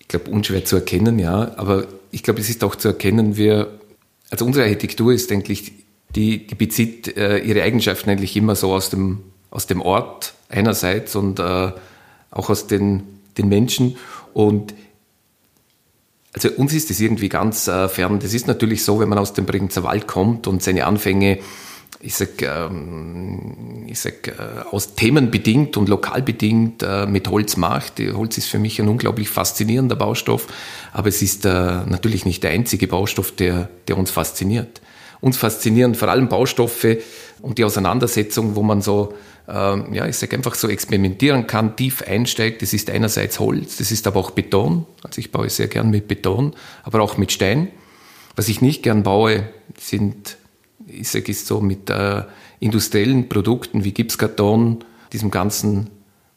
[0.00, 1.52] Ich glaube, unschwer zu erkennen, ja.
[1.56, 3.78] Aber ich glaube, es ist auch zu erkennen, wir,
[4.28, 5.72] also unsere Architektur ist eigentlich,
[6.16, 11.14] die, die bezieht äh, ihre Eigenschaften eigentlich immer so aus dem, aus dem Ort einerseits
[11.14, 11.72] und äh,
[12.32, 13.96] auch aus den, den Menschen.
[14.34, 14.74] Und
[16.32, 18.18] also uns ist das irgendwie ganz äh, fern.
[18.18, 21.38] Das ist natürlich so, wenn man aus dem Bregenzer Wald kommt und seine Anfänge
[21.98, 24.32] ich sag, ähm, ich sag, äh,
[24.70, 28.00] aus themenbedingt und lokalbedingt äh, mit Holz macht.
[28.00, 30.46] Holz ist für mich ein unglaublich faszinierender Baustoff,
[30.92, 34.80] aber es ist äh, natürlich nicht der einzige Baustoff, der, der uns fasziniert.
[35.20, 36.98] Uns faszinieren vor allem Baustoffe
[37.42, 39.12] und die Auseinandersetzung, wo man so,
[39.46, 42.62] ähm, ja, ich sag einfach so experimentieren kann, tief einsteigt.
[42.62, 44.86] Das ist einerseits Holz, das ist aber auch Beton.
[45.02, 47.68] Also ich baue sehr gern mit Beton, aber auch mit Stein.
[48.36, 49.48] Was ich nicht gern baue,
[49.78, 50.36] sind,
[50.92, 52.22] ich sage es so, mit äh,
[52.60, 55.90] industriellen Produkten wie Gipskarton, diesem ganzen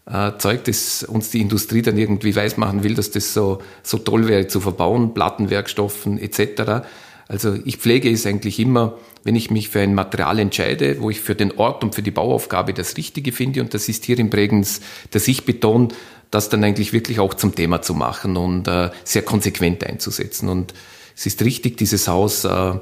[0.05, 4.27] äh, Zeug, das uns die Industrie dann irgendwie weismachen will, dass das so, so toll
[4.27, 6.85] wäre zu verbauen, Plattenwerkstoffen etc.
[7.27, 11.21] Also ich pflege es eigentlich immer, wenn ich mich für ein Material entscheide, wo ich
[11.21, 14.29] für den Ort und für die Bauaufgabe das Richtige finde, und das ist hier in
[14.29, 15.89] Bregenz dass ich betone,
[16.31, 20.49] das dann eigentlich wirklich auch zum Thema zu machen und äh, sehr konsequent einzusetzen.
[20.49, 20.73] Und
[21.15, 22.73] es ist richtig, dieses Haus äh,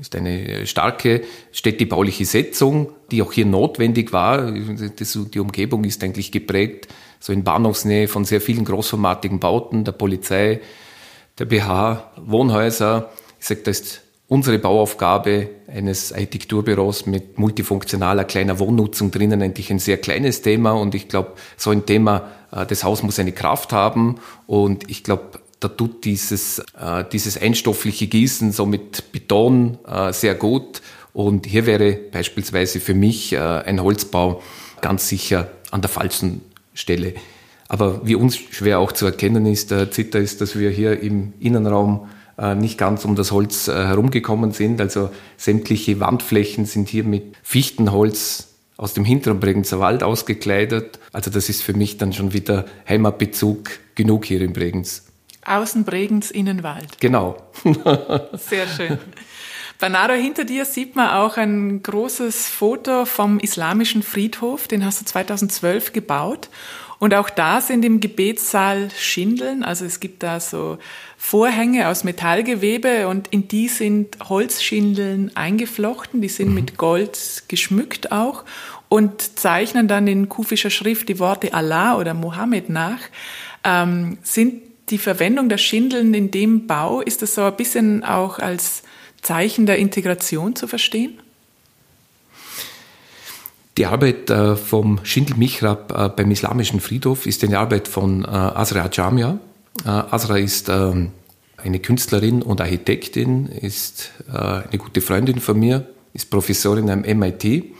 [0.00, 1.22] ist eine starke
[1.52, 4.50] städtebauliche Setzung, die auch hier notwendig war.
[4.52, 6.88] Die Umgebung ist eigentlich geprägt,
[7.20, 10.60] so in Bahnhofsnähe von sehr vielen großformatigen Bauten, der Polizei,
[11.38, 13.10] der BH, Wohnhäuser.
[13.40, 19.78] Ich sage, das ist unsere Bauaufgabe eines Architekturbüros mit multifunktionaler kleiner Wohnnutzung drinnen eigentlich ein
[19.78, 23.72] sehr kleines Thema und ich glaube, so ein Thema, äh, das Haus muss eine Kraft
[23.72, 30.12] haben und ich glaube, da tut dieses, äh, dieses einstoffliche Gießen so mit Beton äh,
[30.12, 30.82] sehr gut.
[31.12, 34.42] Und hier wäre beispielsweise für mich äh, ein Holzbau
[34.80, 36.42] ganz sicher an der falschen
[36.74, 37.14] Stelle.
[37.68, 41.32] Aber wie uns schwer auch zu erkennen ist, äh, Zitter ist, dass wir hier im
[41.40, 44.80] Innenraum äh, nicht ganz um das Holz äh, herumgekommen sind.
[44.80, 51.00] Also sämtliche Wandflächen sind hier mit Fichtenholz aus dem hinteren Bregenzer Wald ausgekleidet.
[51.12, 55.07] Also das ist für mich dann schon wieder Heimatbezug genug hier in Bregenz.
[55.48, 57.00] Außen Bregenz, innen Wald.
[57.00, 57.36] Genau.
[58.34, 58.98] Sehr schön.
[59.78, 64.66] Bernardo, hinter dir sieht man auch ein großes Foto vom islamischen Friedhof.
[64.66, 66.48] Den hast du 2012 gebaut.
[66.98, 69.62] Und auch da sind im Gebetssaal Schindeln.
[69.62, 70.78] Also es gibt da so
[71.16, 76.20] Vorhänge aus Metallgewebe und in die sind Holzschindeln eingeflochten.
[76.20, 76.54] Die sind mhm.
[76.54, 78.44] mit Gold geschmückt auch
[78.88, 83.00] und zeichnen dann in kufischer Schrift die Worte Allah oder Mohammed nach.
[83.62, 88.38] Ähm, sind die Verwendung der Schindeln in dem Bau, ist das so ein bisschen auch
[88.38, 88.82] als
[89.22, 91.20] Zeichen der Integration zu verstehen?
[93.76, 98.26] Die Arbeit äh, vom Schindel Mihrab äh, beim Islamischen Friedhof ist eine Arbeit von äh,
[98.26, 99.38] Azra Jamia.
[99.84, 101.12] Azra ist ähm,
[101.56, 107.76] eine Künstlerin und Architektin, ist eine gute Freundin von mir, ist Professorin am MIT.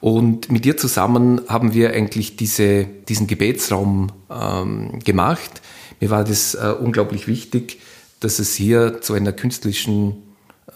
[0.00, 5.60] Und mit ihr zusammen haben wir eigentlich diese, diesen Gebetsraum ähm, gemacht.
[6.00, 7.80] Mir war das äh, unglaublich wichtig,
[8.20, 10.22] dass es hier zu einer künstlerischen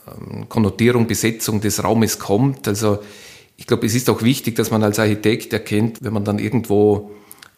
[0.07, 2.69] ähm, Konnotierung, Besetzung des Raumes kommt.
[2.69, 3.01] Also
[3.57, 7.11] ich glaube, es ist auch wichtig, dass man als Architekt erkennt, wenn man dann irgendwo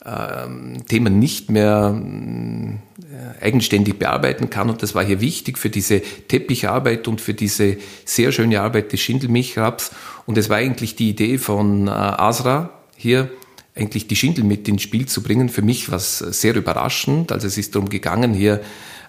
[0.05, 4.69] ähm, Themen nicht mehr äh, eigenständig bearbeiten kann.
[4.69, 9.01] Und das war hier wichtig für diese Teppicharbeit und für diese sehr schöne Arbeit des
[9.01, 9.93] Schindelmichrabs.
[10.27, 13.31] Und es war eigentlich die Idee von äh, Asra hier,
[13.75, 15.49] eigentlich die Schindel mit ins Spiel zu bringen.
[15.49, 17.33] Für mich war es sehr überraschend.
[17.33, 18.61] Also es ist darum gegangen hier,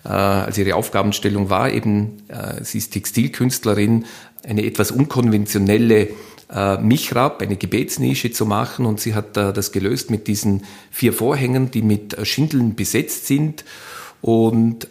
[0.05, 4.05] äh, also ihre Aufgabenstellung war eben, äh, sie ist Textilkünstlerin,
[4.43, 6.09] eine etwas unkonventionelle
[6.53, 11.13] äh, Mihrab, eine Gebetsnische zu machen und sie hat äh, das gelöst mit diesen vier
[11.13, 13.63] Vorhängen, die mit Schindeln besetzt sind
[14.21, 14.87] und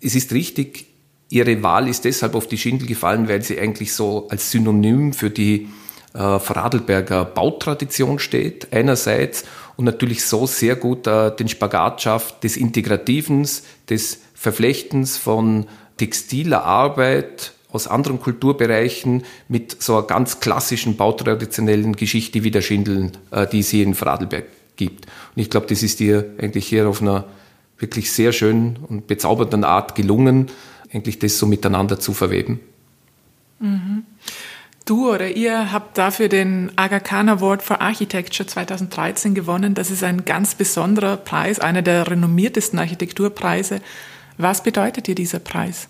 [0.00, 0.86] es ist richtig,
[1.30, 5.30] ihre Wahl ist deshalb auf die Schindel gefallen, weil sie eigentlich so als Synonym für
[5.30, 5.68] die
[6.14, 9.44] äh, Vorarlberger Bautradition steht, einerseits,
[9.76, 16.64] und natürlich so sehr gut äh, den Spagat schafft des Integrativens, des Verflechtens von textiler
[16.64, 23.46] Arbeit aus anderen Kulturbereichen mit so einer ganz klassischen bautraditionellen Geschichte wie der Schindeln, äh,
[23.48, 24.44] die es hier in Vorarlberg
[24.76, 25.06] gibt.
[25.06, 27.24] Und ich glaube, das ist dir eigentlich hier auf einer
[27.78, 30.46] wirklich sehr schönen und bezaubernden Art gelungen,
[30.92, 32.60] eigentlich das so miteinander zu verweben.
[33.58, 34.04] Mhm.
[34.84, 39.74] Du oder ihr habt dafür den Aga Khan Award for Architecture 2013 gewonnen.
[39.74, 43.80] Das ist ein ganz besonderer Preis, einer der renommiertesten Architekturpreise.
[44.36, 45.88] Was bedeutet dir dieser Preis?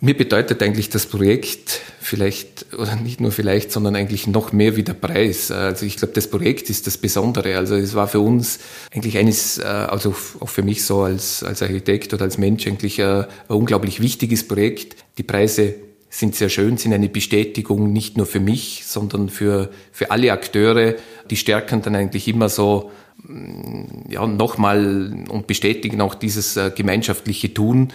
[0.00, 4.82] Mir bedeutet eigentlich das Projekt vielleicht, oder nicht nur vielleicht, sondern eigentlich noch mehr wie
[4.82, 5.52] der Preis.
[5.52, 7.58] Also ich glaube, das Projekt ist das Besondere.
[7.58, 8.58] Also es war für uns
[8.92, 13.00] eigentlich eines, äh, also auch für mich so als, als Architekt oder als Mensch eigentlich
[13.00, 14.96] ein, ein unglaublich wichtiges Projekt.
[15.18, 15.74] Die Preise
[16.10, 20.96] sind sehr schön, sind eine Bestätigung nicht nur für mich, sondern für, für alle Akteure.
[21.30, 22.90] Die stärken dann eigentlich immer so
[23.22, 27.92] mm, ja, nochmal und bestätigen auch dieses äh, gemeinschaftliche Tun.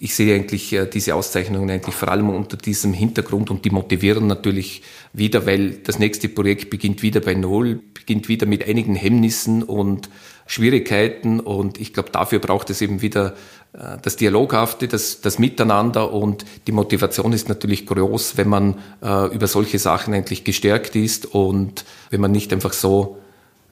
[0.00, 4.26] Ich sehe eigentlich äh, diese Auszeichnungen eigentlich vor allem unter diesem Hintergrund und die motivieren
[4.26, 4.80] natürlich
[5.12, 10.08] wieder, weil das nächste Projekt beginnt wieder bei Null, beginnt wieder mit einigen Hemmnissen und
[10.48, 13.34] Schwierigkeiten und ich glaube, dafür braucht es eben wieder
[13.74, 19.26] äh, das Dialoghafte, das, das Miteinander und die Motivation ist natürlich groß, wenn man äh,
[19.32, 23.18] über solche Sachen eigentlich gestärkt ist und wenn man nicht einfach so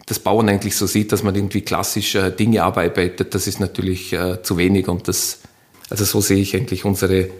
[0.04, 4.12] das Bauen eigentlich so sieht, dass man irgendwie klassisch äh, Dinge arbeitet, das ist natürlich
[4.12, 5.40] äh, zu wenig und das
[5.88, 7.30] Also so sehe ich eigentlich unsere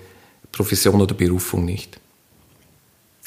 [0.51, 2.01] Profession oder Berufung nicht.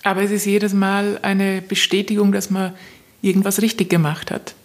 [0.04, 2.74] Aber es ist jedes Mal eine Bestätigung, dass man
[3.22, 4.56] irgendwas richtig gemacht hat.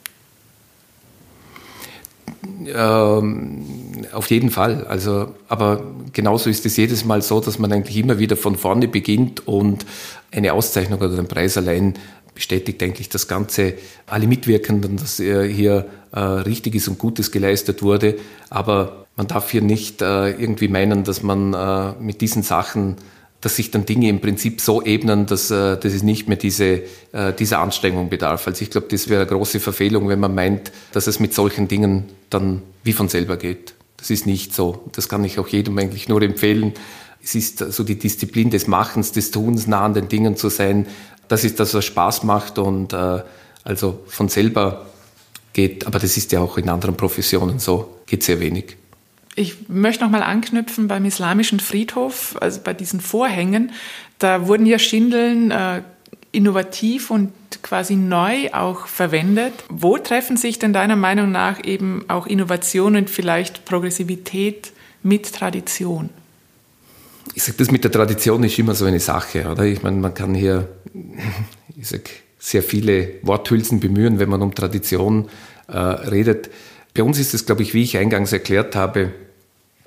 [2.67, 3.65] Ähm,
[4.13, 4.85] auf jeden Fall.
[4.87, 8.89] Also, aber genauso ist es jedes Mal so, dass man eigentlich immer wieder von vorne
[8.89, 9.85] beginnt und
[10.31, 11.95] eine Auszeichnung oder ein Preis allein
[12.35, 13.75] bestätigt eigentlich das Ganze,
[14.07, 18.17] alle Mitwirkenden, dass hier äh, Richtiges und Gutes geleistet wurde.
[18.51, 22.97] Aber man darf hier nicht äh, irgendwie meinen, dass man äh, mit diesen Sachen
[23.45, 26.81] dass sich dann Dinge im Prinzip so ebnen, dass, äh, dass es nicht mehr diese,
[27.13, 28.47] äh, dieser Anstrengung bedarf.
[28.47, 31.69] Also ich glaube, das wäre eine große Verfehlung, wenn man meint, dass es mit solchen
[31.69, 33.75] Dingen dann wie von selber geht.
[33.99, 34.89] Das ist nicht so.
[34.93, 36.73] Das kann ich auch jedem eigentlich nur empfehlen.
[37.23, 40.87] Es ist so die Disziplin des Machens, des Tuns, nah an den Dingen zu sein.
[41.29, 43.21] Das ist das, was Spaß macht und äh,
[43.63, 44.87] also von selber
[45.53, 48.79] geht, aber das ist ja auch in anderen Professionen so, geht sehr wenig.
[49.37, 53.73] Ich möchte noch mal anknüpfen beim islamischen Friedhof, also bei diesen Vorhängen.
[54.19, 55.83] Da wurden ja Schindeln äh,
[56.31, 59.53] innovativ und quasi neu auch verwendet.
[59.69, 66.11] Wo treffen sich denn deiner Meinung nach eben auch Innovation und vielleicht Progressivität mit Tradition?
[67.35, 69.65] Ich sage, das mit der Tradition ist immer so eine Sache, oder?
[69.65, 70.69] Ich meine, man kann hier,
[71.77, 75.29] ich sag, sehr viele Worthülsen bemühen, wenn man um Tradition
[75.67, 76.51] äh, redet.
[76.95, 79.13] Bei uns ist es, glaube ich, wie ich eingangs erklärt habe,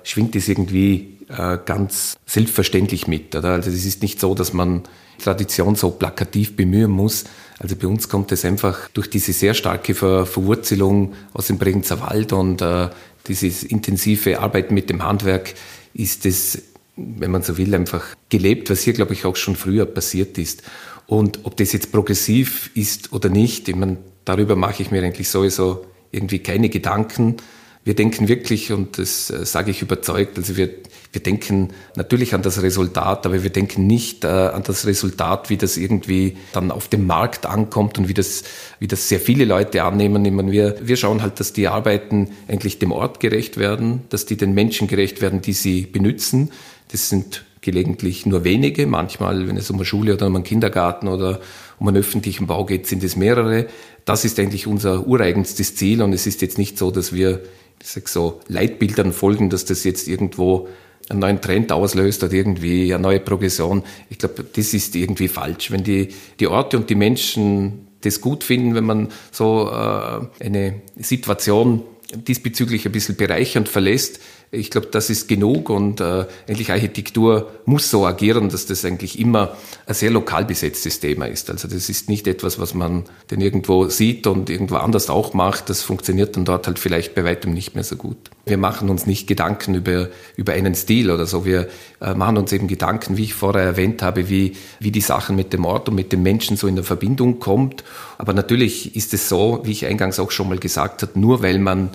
[0.02, 3.34] schwingt es irgendwie äh, ganz selbstverständlich mit.
[3.34, 3.52] Oder?
[3.52, 4.82] Also es ist nicht so, dass man
[5.18, 7.24] Tradition so plakativ bemühen muss.
[7.58, 12.00] Also bei uns kommt es einfach durch diese sehr starke Ver Verwurzelung aus dem Bregenzer
[12.00, 12.88] Wald und äh,
[13.26, 15.54] dieses intensive Arbeiten mit dem Handwerk
[15.94, 16.62] ist es,
[16.96, 20.62] wenn man so will, einfach gelebt, was hier, glaube ich, auch schon früher passiert ist.
[21.06, 25.28] Und ob das jetzt progressiv ist oder nicht, ich meine, darüber mache ich mir eigentlich
[25.28, 27.36] sowieso irgendwie keine Gedanken.
[27.84, 30.68] Wir denken wirklich, und das äh, sage ich überzeugt, also wir,
[31.12, 35.56] wir denken natürlich an das Resultat, aber wir denken nicht äh, an das Resultat, wie
[35.56, 38.44] das irgendwie dann auf dem Markt ankommt und wie das,
[38.78, 40.24] wie das sehr viele Leute annehmen.
[40.24, 44.26] Ich meine, wir, wir schauen halt, dass die Arbeiten eigentlich dem Ort gerecht werden, dass
[44.26, 46.50] die den Menschen gerecht werden, die sie benutzen.
[46.92, 48.86] Das sind gelegentlich nur wenige.
[48.86, 51.40] Manchmal, wenn es um eine Schule oder um einen Kindergarten oder
[51.78, 53.66] um einen öffentlichen Bau geht, sind es mehrere.
[54.04, 57.42] Das ist eigentlich unser ureigenstes Ziel und es ist jetzt nicht so, dass wir
[57.80, 60.68] ich sag so, Leitbildern folgen, dass das jetzt irgendwo
[61.08, 63.82] einen neuen Trend auslöst oder irgendwie eine neue Progression.
[64.10, 65.70] Ich glaube, das ist irgendwie falsch.
[65.70, 70.82] Wenn die, die Orte und die Menschen das gut finden, wenn man so äh, eine
[70.96, 71.82] Situation
[72.14, 77.90] diesbezüglich ein bisschen bereichernd verlässt, ich glaube, das ist genug und äh, eigentlich Architektur muss
[77.90, 79.56] so agieren, dass das eigentlich immer
[79.86, 81.50] ein sehr lokal besetztes Thema ist.
[81.50, 85.68] Also das ist nicht etwas, was man denn irgendwo sieht und irgendwo anders auch macht.
[85.68, 88.16] Das funktioniert dann dort halt vielleicht bei weitem nicht mehr so gut.
[88.46, 91.44] Wir machen uns nicht Gedanken über, über einen Stil oder so.
[91.44, 91.68] Wir
[92.00, 95.52] äh, machen uns eben Gedanken, wie ich vorher erwähnt habe, wie, wie die Sachen mit
[95.52, 97.84] dem Ort und mit dem Menschen so in der Verbindung kommt.
[98.16, 101.58] Aber natürlich ist es so, wie ich eingangs auch schon mal gesagt habe, nur weil
[101.58, 101.90] man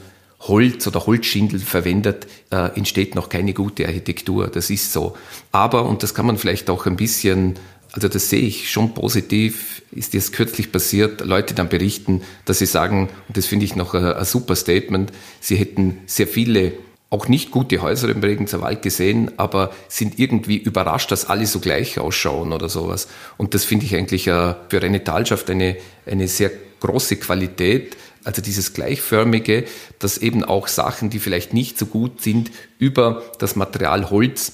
[0.47, 4.47] Holz oder Holzschindel verwendet, äh, entsteht noch keine gute Architektur.
[4.47, 5.15] Das ist so.
[5.51, 7.56] Aber, und das kann man vielleicht auch ein bisschen,
[7.93, 12.65] also das sehe ich schon positiv, ist jetzt kürzlich passiert, Leute dann berichten, dass sie
[12.65, 16.73] sagen, und das finde ich noch ein, ein super Statement, sie hätten sehr viele
[17.10, 21.60] auch nicht gute Häuser im Bregenzer Wald gesehen, aber sind irgendwie überrascht, dass alle so
[21.60, 23.08] gleich ausschauen oder sowas.
[23.38, 25.77] Und das finde ich eigentlich äh, für eine Talschaft eine,
[26.08, 29.66] eine sehr große Qualität, also dieses Gleichförmige,
[30.00, 34.54] dass eben auch Sachen, die vielleicht nicht so gut sind, über das Material Holz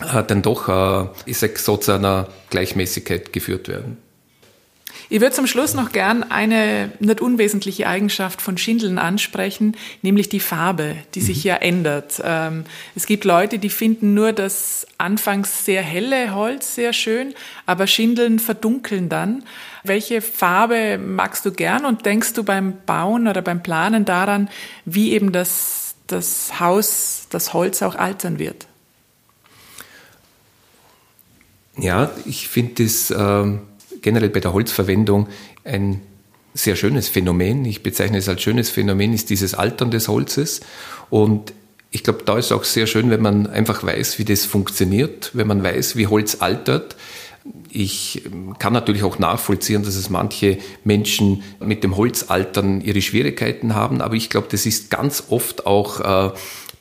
[0.00, 3.98] äh, dann doch, äh, ich sag, so zu einer Gleichmäßigkeit geführt werden.
[5.12, 10.40] Ich würde zum Schluss noch gern eine nicht unwesentliche Eigenschaft von Schindeln ansprechen, nämlich die
[10.40, 11.48] Farbe, die sich mhm.
[11.48, 12.22] ja ändert.
[12.24, 17.34] Ähm, es gibt Leute, die finden nur das anfangs sehr helle Holz sehr schön,
[17.66, 19.44] aber Schindeln verdunkeln dann.
[19.84, 24.48] Welche Farbe magst du gern und denkst du beim Bauen oder beim Planen daran,
[24.86, 28.66] wie eben das, das Haus, das Holz auch altern wird?
[31.76, 33.60] Ja, ich finde das ähm,
[34.02, 35.28] generell bei der Holzverwendung
[35.64, 36.00] ein
[36.54, 37.64] sehr schönes Phänomen.
[37.64, 40.60] Ich bezeichne es als schönes Phänomen, ist dieses Altern des Holzes.
[41.08, 41.52] Und
[41.90, 45.46] ich glaube, da ist auch sehr schön, wenn man einfach weiß, wie das funktioniert, wenn
[45.46, 46.96] man weiß, wie Holz altert.
[47.70, 48.22] Ich
[48.58, 54.14] kann natürlich auch nachvollziehen, dass es manche Menschen mit dem Holzaltern ihre Schwierigkeiten haben, aber
[54.14, 56.32] ich glaube, das ist ganz oft auch äh,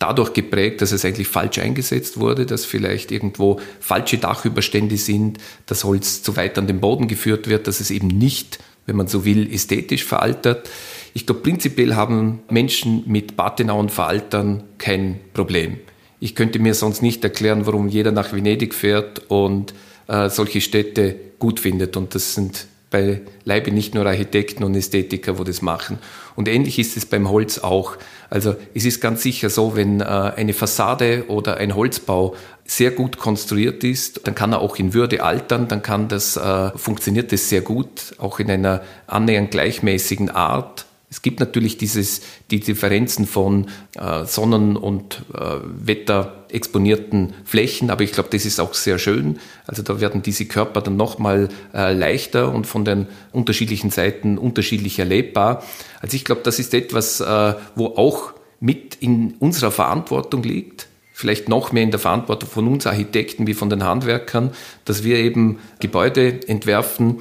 [0.02, 5.38] dadurch geprägt, dass es eigentlich falsch eingesetzt wurde, dass vielleicht irgendwo falsche Dachüberstände sind,
[5.68, 9.08] das Holz zu weit an den Boden geführt wird, dass es eben nicht, wenn man
[9.08, 10.70] so will, ästhetisch veraltert.
[11.14, 15.78] Ich glaube, prinzipiell haben Menschen mit Patenau und Veraltern kein Problem.
[16.20, 19.74] ich könnte mir sonst nicht erklären, warum jeder nach Venedig fährt und
[20.08, 21.98] äh, solche Städte gut findet.
[21.98, 25.98] Und das sind bei Leibe nicht nur Architekten und Ästhetiker, wo das machen.
[26.36, 27.98] Und ähnlich ist es beim Holz auch.
[28.30, 32.36] Also es ist ganz sicher so, wenn äh, eine Fassade oder ein Holzbau
[32.66, 36.72] sehr gut konstruiert ist, dann kann er auch in Würde altern, dann kann das, äh,
[36.78, 40.86] funktioniert das sehr gut, auch in einer annähernd gleichmäßigen Art.
[41.12, 43.68] Es gibt natürlich dieses, die Differenzen von
[44.00, 49.38] äh, Sonnen- und äh, wetterexponierten Flächen, aber ich glaube, das ist auch sehr schön.
[49.68, 55.00] Also da werden diese Körper dann nochmal äh, leichter und von den unterschiedlichen Seiten unterschiedlich
[55.00, 55.64] erlebbar.
[56.00, 58.32] Also ich glaube, das ist etwas, äh, wo auch
[58.62, 63.54] mit in unserer Verantwortung liegt, vielleicht noch mehr in der Verantwortung von uns Architekten wie
[63.54, 64.52] von den Handwerkern,
[64.86, 67.20] dass wir eben Gebäude entwerfen,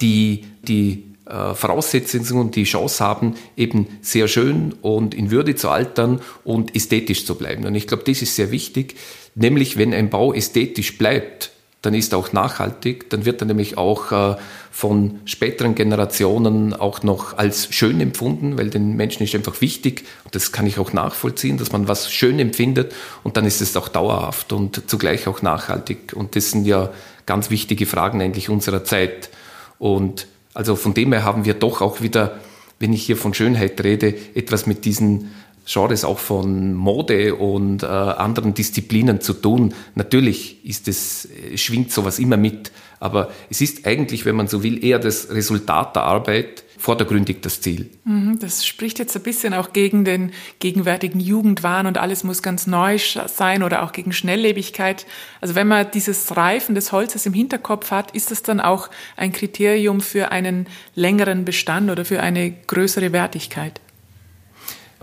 [0.00, 5.68] die die äh, Voraussetzungen und die Chance haben, eben sehr schön und in Würde zu
[5.68, 7.66] altern und ästhetisch zu bleiben.
[7.66, 8.96] Und ich glaube, das ist sehr wichtig,
[9.34, 11.52] nämlich wenn ein Bau ästhetisch bleibt,
[11.82, 14.36] dann ist er auch nachhaltig, dann wird er nämlich auch äh,
[14.70, 20.50] von späteren Generationen auch noch als schön empfunden, weil den Menschen ist einfach wichtig, das
[20.50, 24.52] kann ich auch nachvollziehen, dass man was schön empfindet und dann ist es auch dauerhaft
[24.52, 26.14] und zugleich auch nachhaltig.
[26.14, 26.90] Und das sind ja
[27.26, 29.30] ganz wichtige Fragen eigentlich unserer Zeit.
[29.78, 30.26] Und
[30.58, 32.40] also von dem her haben wir doch auch wieder,
[32.80, 35.30] wenn ich hier von Schönheit rede, etwas mit diesen
[35.70, 39.74] Genres auch von Mode und äh, anderen Disziplinen zu tun.
[39.94, 44.82] Natürlich ist es, schwingt sowas immer mit, aber es ist eigentlich, wenn man so will,
[44.82, 47.90] eher das Resultat der Arbeit, vordergründig das Ziel.
[48.04, 52.66] Mhm, das spricht jetzt ein bisschen auch gegen den gegenwärtigen Jugendwahn und alles muss ganz
[52.66, 55.04] neu sein oder auch gegen Schnelllebigkeit.
[55.40, 59.32] Also wenn man dieses Reifen des Holzes im Hinterkopf hat, ist das dann auch ein
[59.32, 63.80] Kriterium für einen längeren Bestand oder für eine größere Wertigkeit?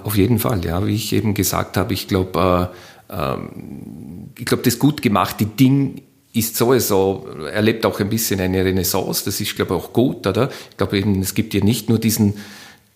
[0.03, 0.85] Auf jeden Fall, ja.
[0.85, 2.69] Wie ich eben gesagt habe, ich glaube,
[3.09, 3.37] äh, äh,
[4.37, 6.01] ich glaube, das gut gemachte Ding
[6.33, 9.23] ist sowieso, erlebt auch ein bisschen eine Renaissance.
[9.23, 10.49] Das ist, glaube ich, auch gut, oder?
[10.69, 12.33] Ich glaube eben, es gibt ja nicht nur diesen,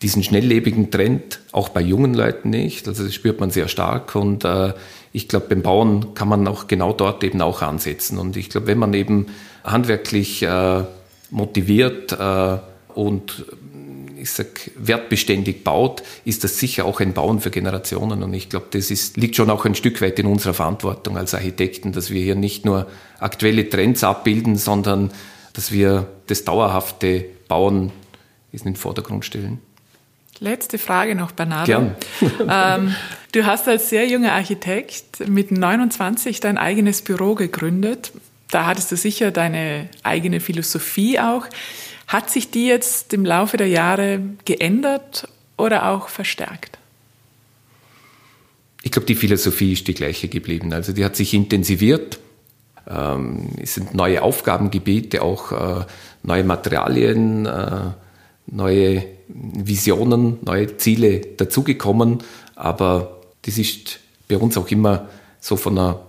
[0.02, 2.88] diesen schnelllebigen Trend, auch bei jungen Leuten nicht.
[2.88, 4.14] Also das spürt man sehr stark.
[4.16, 4.74] Und äh,
[5.14, 8.18] ich glaube, beim Bauen kann man auch genau dort eben auch ansetzen.
[8.18, 9.28] Und ich glaube, wenn man eben
[9.64, 10.84] handwerklich äh,
[11.32, 12.58] motiviert äh,
[12.93, 13.45] und
[14.20, 18.24] ich sag, wertbeständig baut, ist das sicher auch ein Bauen für Generationen.
[18.24, 21.34] Und ich glaube, das ist, liegt schon auch ein Stück weit in unserer Verantwortung als
[21.34, 22.88] Architekten, dass wir hier nicht nur
[23.20, 25.11] aktuelle Trends abbilden, sondern
[25.53, 27.91] dass wir das dauerhafte Bauen
[28.51, 29.59] in den Vordergrund stellen.
[30.39, 31.65] Letzte Frage noch, Bernardo.
[31.65, 31.95] Gern.
[32.49, 32.95] ähm,
[33.34, 38.13] du hast als sehr junger Architekt mit 29 dein eigenes Büro gegründet.
[38.49, 41.45] Da hattest du sicher deine eigene Philosophie auch.
[42.10, 46.80] Hat sich die jetzt im Laufe der Jahre geändert oder auch verstärkt?
[48.82, 50.74] Ich glaube, die Philosophie ist die gleiche geblieben.
[50.74, 52.20] Also die hat sich intensiviert.
[52.89, 55.86] Ähm, es sind neue Aufgabengebiete, auch äh,
[56.24, 57.91] neue Materialien, äh,
[58.47, 62.24] neue Visionen, neue Ziele dazugekommen.
[62.55, 65.99] Aber das ist bei uns auch immer so von einer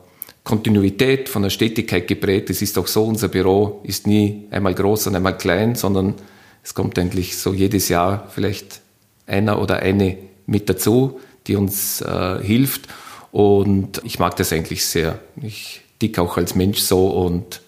[0.44, 2.50] Kontinuität, von der Stetigkeit geprägt.
[2.50, 6.14] Es ist auch so, unser Büro ist nie einmal groß und einmal klein, sondern
[6.62, 8.80] es kommt eigentlich so jedes Jahr vielleicht
[9.26, 10.16] einer oder eine
[10.46, 12.88] mit dazu, die uns äh, hilft.
[13.32, 15.20] Und ich mag das eigentlich sehr.
[15.40, 17.60] Ich dick auch als Mensch so und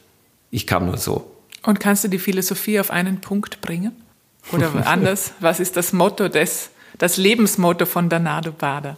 [0.51, 1.31] ich kann nur so.
[1.63, 3.93] Und kannst du die Philosophie auf einen Punkt bringen?
[4.53, 8.97] Oder anders, was ist das Motto des, das Lebensmotto von Bernardo Bader?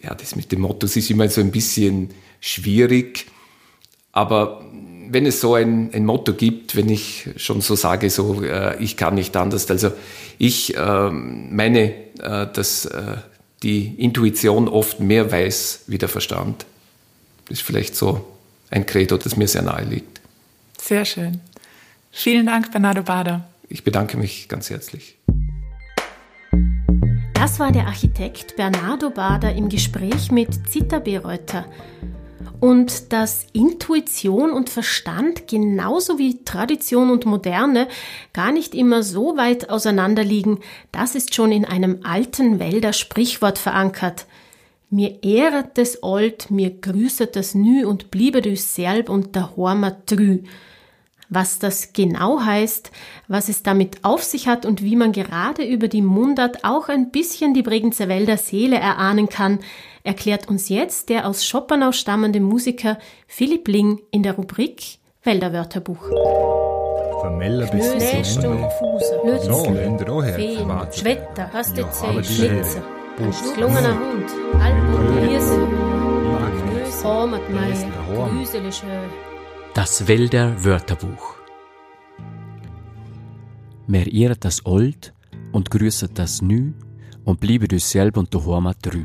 [0.00, 2.10] Ja, das mit dem Motto ist immer so ein bisschen
[2.40, 3.26] schwierig.
[4.12, 4.64] Aber
[5.10, 8.96] wenn es so ein, ein Motto gibt, wenn ich schon so sage, so äh, ich
[8.96, 9.92] kann nicht anders, also
[10.38, 13.16] ich äh, meine, äh, dass äh,
[13.62, 16.66] die Intuition oft mehr weiß wie der Verstand.
[17.48, 18.24] Das ist vielleicht so
[18.70, 20.20] ein Credo, das mir sehr nahe liegt.
[20.80, 21.40] Sehr schön.
[22.12, 23.48] Vielen Dank, Bernardo Bader.
[23.68, 25.16] Ich bedanke mich ganz herzlich.
[27.34, 31.66] Das war der Architekt Bernardo Bader im Gespräch mit Zita Bereuter
[32.60, 37.88] und dass Intuition und Verstand genauso wie Tradition und Moderne
[38.32, 40.58] gar nicht immer so weit auseinander liegen,
[40.90, 44.26] das ist schon in einem alten Wälder Sprichwort verankert.
[44.90, 50.04] Mir ehret des Old, mir grüßet das Nü und bliebe du selb und der Hormer
[50.06, 50.40] trü.
[51.30, 52.90] Was das genau heißt,
[53.28, 57.10] was es damit auf sich hat und wie man gerade über die Mundart auch ein
[57.10, 59.58] bisschen die Bregenzer Wälder Seele erahnen kann,
[60.08, 66.00] erklärt uns jetzt der aus Schopenau stammende Musiker Philipp Ling in der Rubrik Wälderwörterbuch.
[67.20, 67.98] Vermeller bis auch
[70.22, 70.34] her.
[70.34, 70.70] Feen.
[70.92, 72.82] Schwetter, hast du Ja, Zeh, aber die- Schlitze,
[73.18, 74.30] ein gelungener Hund,
[74.62, 75.68] Alpen und Hirse,
[76.84, 77.74] das Home hat mein
[78.30, 78.72] grüselige
[79.74, 81.34] Das Wälder Wörterbuch.
[83.86, 85.12] Mer ihret das Old
[85.52, 86.72] und grüßet das Nü
[87.24, 89.04] und bliebe du selb und du Horma drü.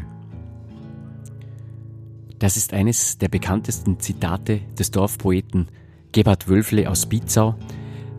[2.43, 5.69] Das ist eines der bekanntesten Zitate des Dorfpoeten
[6.11, 7.55] Gebhard Wölfle aus Bizau,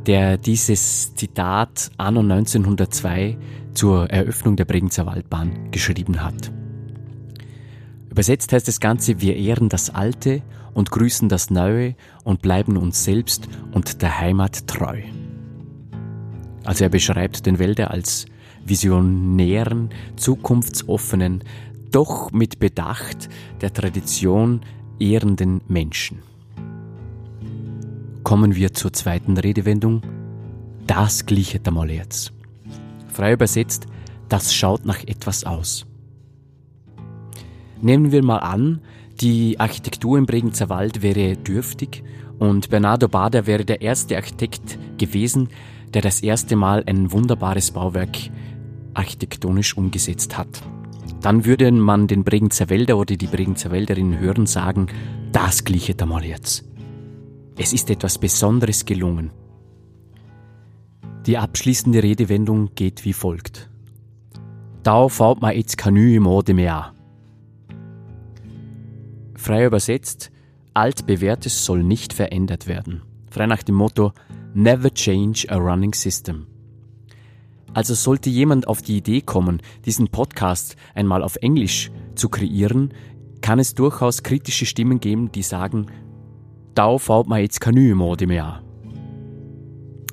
[0.07, 3.37] der dieses Zitat anno 1902
[3.75, 6.51] zur Eröffnung der Bregenzer Waldbahn geschrieben hat.
[8.09, 10.41] Übersetzt heißt das Ganze, wir ehren das Alte
[10.73, 11.95] und grüßen das Neue
[12.25, 15.03] und bleiben uns selbst und der Heimat treu.
[16.65, 18.25] Also er beschreibt den Wälder als
[18.65, 21.45] visionären, zukunftsoffenen,
[21.95, 23.29] doch mit Bedacht
[23.61, 24.63] der Tradition
[24.99, 26.23] ehrenden Menschen.
[28.25, 30.03] Kommen wir zur zweiten Redewendung.
[30.89, 32.33] Das glichet einmal jetzt.
[33.07, 33.87] Frei übersetzt,
[34.29, 35.87] das schaut nach etwas aus.
[37.81, 38.81] Nehmen wir mal an,
[39.21, 42.03] die Architektur im Bregenzer Wald wäre dürftig
[42.41, 45.49] und Bernardo Bader wäre der erste Architekt gewesen,
[45.93, 48.19] der das erste Mal ein wunderbares Bauwerk
[48.95, 50.61] architektonisch umgesetzt hat.
[51.25, 54.89] Dann würde man den Bregenzer Wälder oder die Bregenzer Wälderin hören sagen,
[55.33, 56.67] das glichet einmal jetzt.
[57.57, 59.31] Es ist etwas Besonderes gelungen.
[61.25, 63.71] Die abschließende Redewendung geht wie folgt.
[64.83, 66.93] Da fällt mir jetzt Kanü im mehr.
[69.35, 70.31] Frei übersetzt,
[70.75, 73.01] altbewährtes soll nicht verändert werden.
[73.31, 74.13] Frei nach dem Motto
[74.53, 76.49] Never change a running system.
[77.75, 82.95] Also sollte jemand auf die Idee kommen, diesen Podcast einmal auf Englisch zu kreieren,
[83.41, 85.89] kann es durchaus kritische Stimmen geben, die sagen,
[86.75, 88.63] da fällt mir jetzt keine Mode mehr.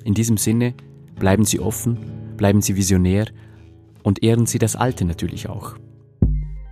[0.04, 0.74] In diesem Sinne,
[1.18, 1.96] bleiben Sie offen,
[2.36, 3.26] bleiben Sie visionär
[4.02, 5.76] und ehren Sie das Alte natürlich auch.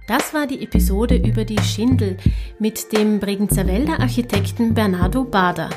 [0.08, 2.16] Das war die Episode über die Schindel
[2.58, 5.70] mit dem Bregenzer Wälder Architekten Bernardo Bader.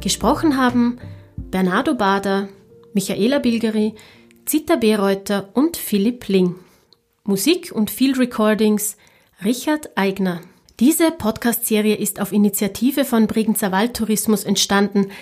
[0.00, 0.98] Gesprochen haben
[1.36, 2.48] Bernardo Bader,
[2.94, 3.94] Michaela Bilgeri,
[4.50, 6.56] Zita Bereuter und Philipp Ling.
[7.22, 8.96] Musik und Field Recordings
[9.44, 10.40] Richard Eigner.
[10.80, 15.12] Diese Podcast-Serie ist auf Initiative von Bregenzer Waldtourismus entstanden.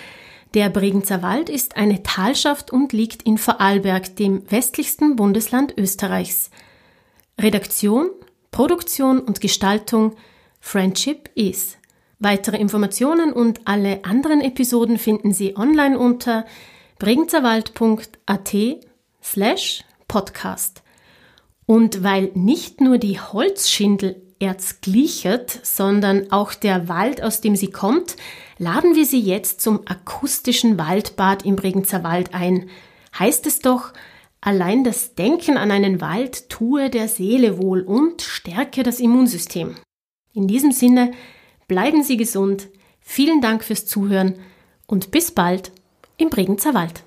[0.55, 6.49] Der Bregenzer Wald ist eine Talschaft und liegt in Vorarlberg, dem westlichsten Bundesland Österreichs.
[7.39, 8.09] Redaktion,
[8.49, 10.15] Produktion und Gestaltung
[10.59, 11.77] Friendship is.
[12.17, 16.47] Weitere Informationen und alle anderen Episoden finden Sie online unter
[16.97, 18.88] bregenzerwald.at
[19.23, 20.83] slash podcast.
[21.65, 27.69] Und weil nicht nur die Holzschindel Erz glichert, sondern auch der Wald, aus dem sie
[27.69, 28.15] kommt,
[28.57, 32.69] laden wir sie jetzt zum akustischen Waldbad im Bregenzer Wald ein.
[33.17, 33.91] Heißt es doch,
[34.39, 39.75] allein das Denken an einen Wald tue der Seele wohl und stärke das Immunsystem.
[40.33, 41.11] In diesem Sinne,
[41.67, 42.69] bleiben Sie gesund,
[43.01, 44.35] vielen Dank fürs Zuhören
[44.87, 45.71] und bis bald
[46.17, 47.03] im Bregenzer Wald.